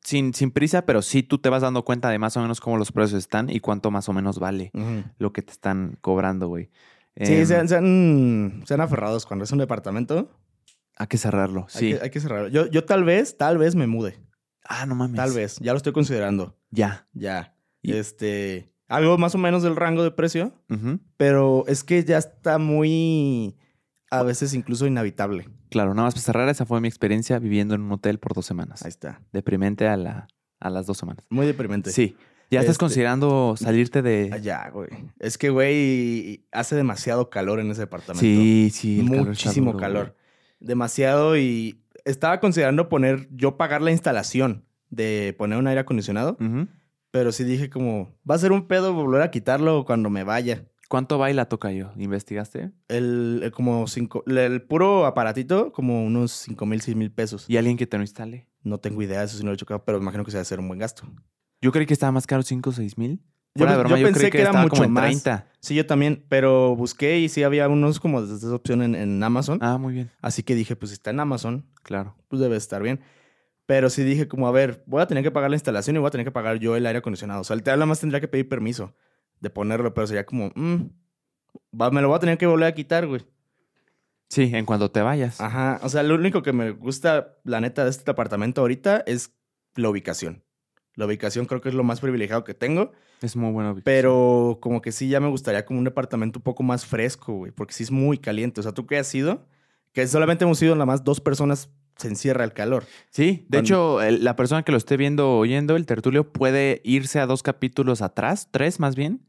[0.00, 2.78] Sin, sin prisa, pero sí tú te vas dando cuenta de más o menos cómo
[2.78, 4.70] los precios están y cuánto más o menos vale
[5.18, 6.70] lo que te están cobrando, güey.
[7.20, 10.30] Sí, Em, sean, sean, sean aferrados cuando es un departamento.
[10.96, 11.92] Hay que cerrarlo, Hay, sí.
[11.94, 12.48] que, hay que cerrarlo.
[12.48, 14.18] Yo, yo tal vez, tal vez me mude.
[14.64, 15.16] Ah, no mames.
[15.16, 15.58] Tal vez.
[15.60, 16.56] Ya lo estoy considerando.
[16.70, 17.06] Ya.
[17.12, 17.56] Ya.
[17.82, 18.72] Y- Este.
[18.88, 20.52] Algo más o menos del rango de precio.
[21.18, 23.56] Pero es que ya está muy.
[24.10, 25.46] A veces incluso inhabitable.
[25.70, 28.46] Claro, nada más para cerrar, esa fue mi experiencia viviendo en un hotel por dos
[28.46, 28.82] semanas.
[28.84, 29.20] Ahí está.
[29.32, 30.28] Deprimente a, la,
[30.60, 31.26] a las dos semanas.
[31.28, 31.90] Muy deprimente.
[31.90, 32.16] Sí.
[32.50, 34.40] ¿Ya estás Este- considerando salirte Ah, de...?
[34.42, 34.88] Ya, güey.
[35.18, 38.20] Es que, güey, hace demasiado calor en ese departamento.
[38.20, 39.04] Sí, sí.
[39.06, 40.06] calor Muchísimo calor.
[40.06, 40.18] güey.
[40.60, 46.36] Demasiado y estaba considerando poner, yo pagar la instalación de poner un aire acondicionado,
[47.10, 50.64] pero sí dije como, va a ser un pedo volver a quitarlo cuando me vaya.
[50.88, 51.92] ¿Cuánto baila toca yo?
[51.98, 52.70] ¿Investigaste?
[52.88, 57.44] El, el como cinco, el puro aparatito, como unos cinco mil, seis mil pesos.
[57.46, 58.48] ¿Y alguien que te lo instale?
[58.62, 60.40] No tengo idea de eso si no lo he chocado, pero imagino que se va
[60.40, 61.02] a hacer un buen gasto.
[61.60, 63.20] Yo creí que estaba más caro 5 o 6 mil.
[63.54, 65.04] Yo, yo yo, pensé creí que, que, era mucho como en más.
[65.06, 65.46] 30.
[65.60, 69.22] Sí, yo también, pero busqué y sí había unos como de esa opción en, en
[69.22, 69.58] Amazon.
[69.60, 70.10] Ah, muy bien.
[70.22, 72.14] Así que dije, pues si está en Amazon, Claro.
[72.28, 73.00] pues debe estar bien.
[73.66, 76.08] Pero sí dije como, a ver, voy a tener que pagar la instalación y voy
[76.08, 77.40] a tener que pagar yo el aire acondicionado.
[77.40, 78.94] O sea, el nada más tendría que pedir permiso
[79.40, 80.88] de ponerlo, pero sería como, mm,
[81.78, 83.26] va- me lo voy a tener que volver a quitar, güey.
[84.28, 85.40] Sí, en cuanto te vayas.
[85.40, 89.34] Ajá, o sea, lo único que me gusta, la neta, de este apartamento ahorita es
[89.74, 90.44] la ubicación.
[90.98, 92.90] La ubicación creo que es lo más privilegiado que tengo,
[93.22, 93.76] Es muy bueno.
[93.84, 97.52] pero como que sí ya me gustaría como un departamento un poco más fresco, güey,
[97.52, 98.58] porque sí es muy caliente.
[98.58, 99.46] O sea, ¿tú qué has ido?
[99.92, 102.84] Que solamente hemos ido nada más dos personas, se encierra el calor.
[103.10, 106.32] Sí, de Cuando- hecho, el- la persona que lo esté viendo o oyendo, el tertulio,
[106.32, 109.20] puede irse a dos capítulos atrás, tres más bien,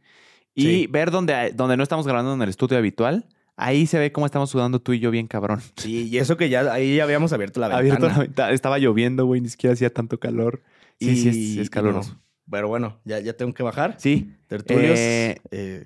[0.55, 0.87] y Sí.
[0.87, 3.27] ver donde, donde no estamos grabando en el estudio habitual.
[3.57, 5.61] Ahí se ve cómo estamos sudando tú y yo bien cabrón.
[5.75, 7.79] Sí, y eso que ya ahí ya habíamos abierto la ventana.
[7.79, 8.53] Abierto la ventana.
[8.53, 10.63] Estaba lloviendo, güey, ni siquiera hacía tanto calor.
[10.99, 12.13] Sí, sí, es, es caloroso.
[12.13, 12.21] no.
[12.51, 13.95] Pero bueno, ya, ya tengo que bajar.
[13.99, 14.35] Sí.
[14.47, 14.97] Tertulios.
[14.97, 15.85] Eh, eh,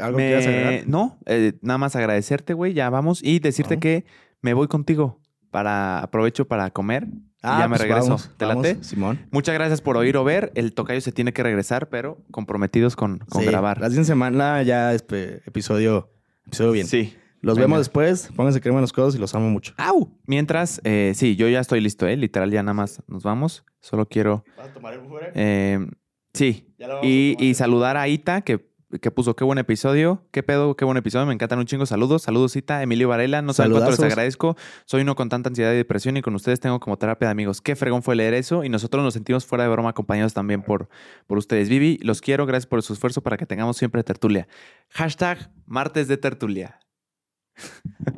[0.00, 0.88] ¿Algo me- quieras agregar?
[0.88, 3.22] No, eh, nada más agradecerte, güey, ya vamos.
[3.22, 3.80] Y decirte Ajá.
[3.80, 4.04] que
[4.42, 5.20] me voy contigo.
[5.50, 7.06] Para, aprovecho para comer.
[7.06, 8.02] y ya me pues regreso.
[8.06, 8.82] vamos, ¿Te vamos, late?
[8.82, 9.20] Simón.
[9.30, 10.50] Muchas gracias por oír o ver.
[10.56, 13.80] El tocayo se tiene que regresar, pero comprometidos con, con Sí, grabar.
[13.80, 16.10] La siguiente semana ya este, episodio,
[16.46, 16.86] episodio bien.
[16.88, 17.14] Sí.
[17.44, 17.66] Los Venga.
[17.66, 18.30] vemos después.
[18.34, 19.74] Pónganse crema en los codos y los amo mucho.
[19.76, 20.18] ¡Au!
[20.26, 22.16] Mientras, eh, sí, yo ya estoy listo, ¿eh?
[22.16, 23.64] Literal, ya nada más nos vamos.
[23.80, 24.44] Solo quiero.
[24.56, 25.32] ¿Vas a tomar el bufere?
[25.34, 25.86] eh,
[26.32, 26.74] sí.
[26.78, 27.44] Ya lo vamos a Y, tomar.
[27.44, 30.26] y saludar a Ita, que, que puso qué buen episodio.
[30.30, 31.26] Qué pedo, qué buen episodio.
[31.26, 31.84] Me encantan un chingo.
[31.84, 32.82] Saludos, saludos, Ita.
[32.82, 34.56] Emilio Varela, no saben cuánto les agradezco.
[34.86, 37.60] Soy uno con tanta ansiedad y depresión y con ustedes tengo como terapia de amigos.
[37.60, 40.88] Qué fregón fue leer eso y nosotros nos sentimos fuera de broma acompañados también por,
[41.26, 41.68] por ustedes.
[41.68, 42.46] Vivi, los quiero.
[42.46, 44.48] Gracias por su esfuerzo para que tengamos siempre tertulia.
[44.90, 46.78] Hashtag martes de tertulia.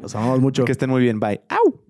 [0.01, 0.65] Los amamos mucho.
[0.65, 1.21] Que estén muy bien.
[1.21, 1.41] Bye.
[1.49, 1.86] ¡Au!